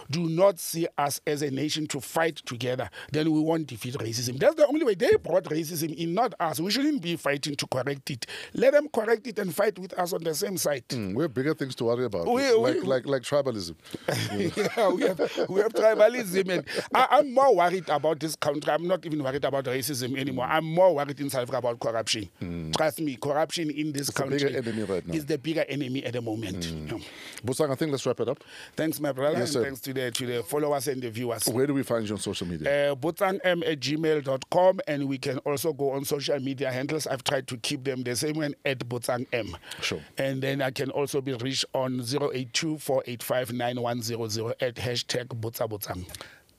[0.09, 4.39] do not see us as a nation to fight together, then we won't defeat racism.
[4.39, 4.95] That's the only way.
[4.95, 6.59] They brought racism in, not us.
[6.59, 8.25] We shouldn't be fighting to correct it.
[8.53, 10.83] Let them correct it and fight with us on the same side.
[10.89, 13.75] Mm, we have bigger things to worry about, We- like, we- like like tribalism.
[14.07, 18.71] yeah, we have we have tribalism, and I, I'm more worried about this country.
[18.71, 20.45] I'm not even worried about racism anymore.
[20.45, 22.71] I'm more worried in South Africa about corruption.
[22.75, 24.53] Trust me, corruption in this the country
[24.85, 25.13] right now.
[25.13, 26.65] Is the bigger enemy at the moment.
[26.65, 26.97] Yeah.
[27.45, 28.43] Botsang, I think let's wrap it up.
[28.75, 29.63] Thanks, my brother, Yes, and sir.
[29.63, 31.45] thanks to the to the followers and the viewers.
[31.45, 32.91] Where do we find you on social media?
[32.91, 37.07] Uh, botangm at gmail.com and we can also go on social media handles.
[37.07, 39.55] I've tried to keep them the same one at botangm.
[39.81, 40.01] Sure.
[40.17, 46.05] And then I can also be reached on 082 485 9100 at hashtag botsabotang.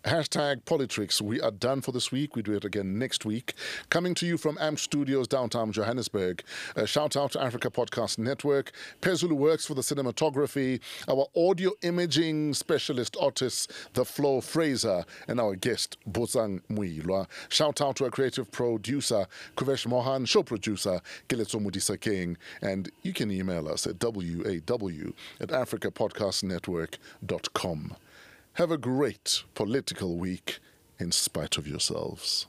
[0.06, 1.20] Hashtag PoliTricks.
[1.20, 2.36] We are done for this week.
[2.36, 3.54] We do it again next week.
[3.90, 6.44] Coming to you from AMP Studios, downtown Johannesburg.
[6.76, 8.70] A shout out to Africa Podcast Network.
[9.02, 10.78] Pezulu works for the cinematography.
[11.08, 17.26] Our audio imaging specialist artist, The Flo Fraser, and our guest, Botsang Moiloa.
[17.48, 19.26] Shout out to our creative producer,
[19.56, 22.36] Kuvesh Mohan, show producer, Kiletso Mudisa King.
[22.62, 27.96] And you can email us at waw at africapodcastnetwork.com.
[28.56, 30.60] Have a great political week
[30.98, 32.46] in spite of yourselves.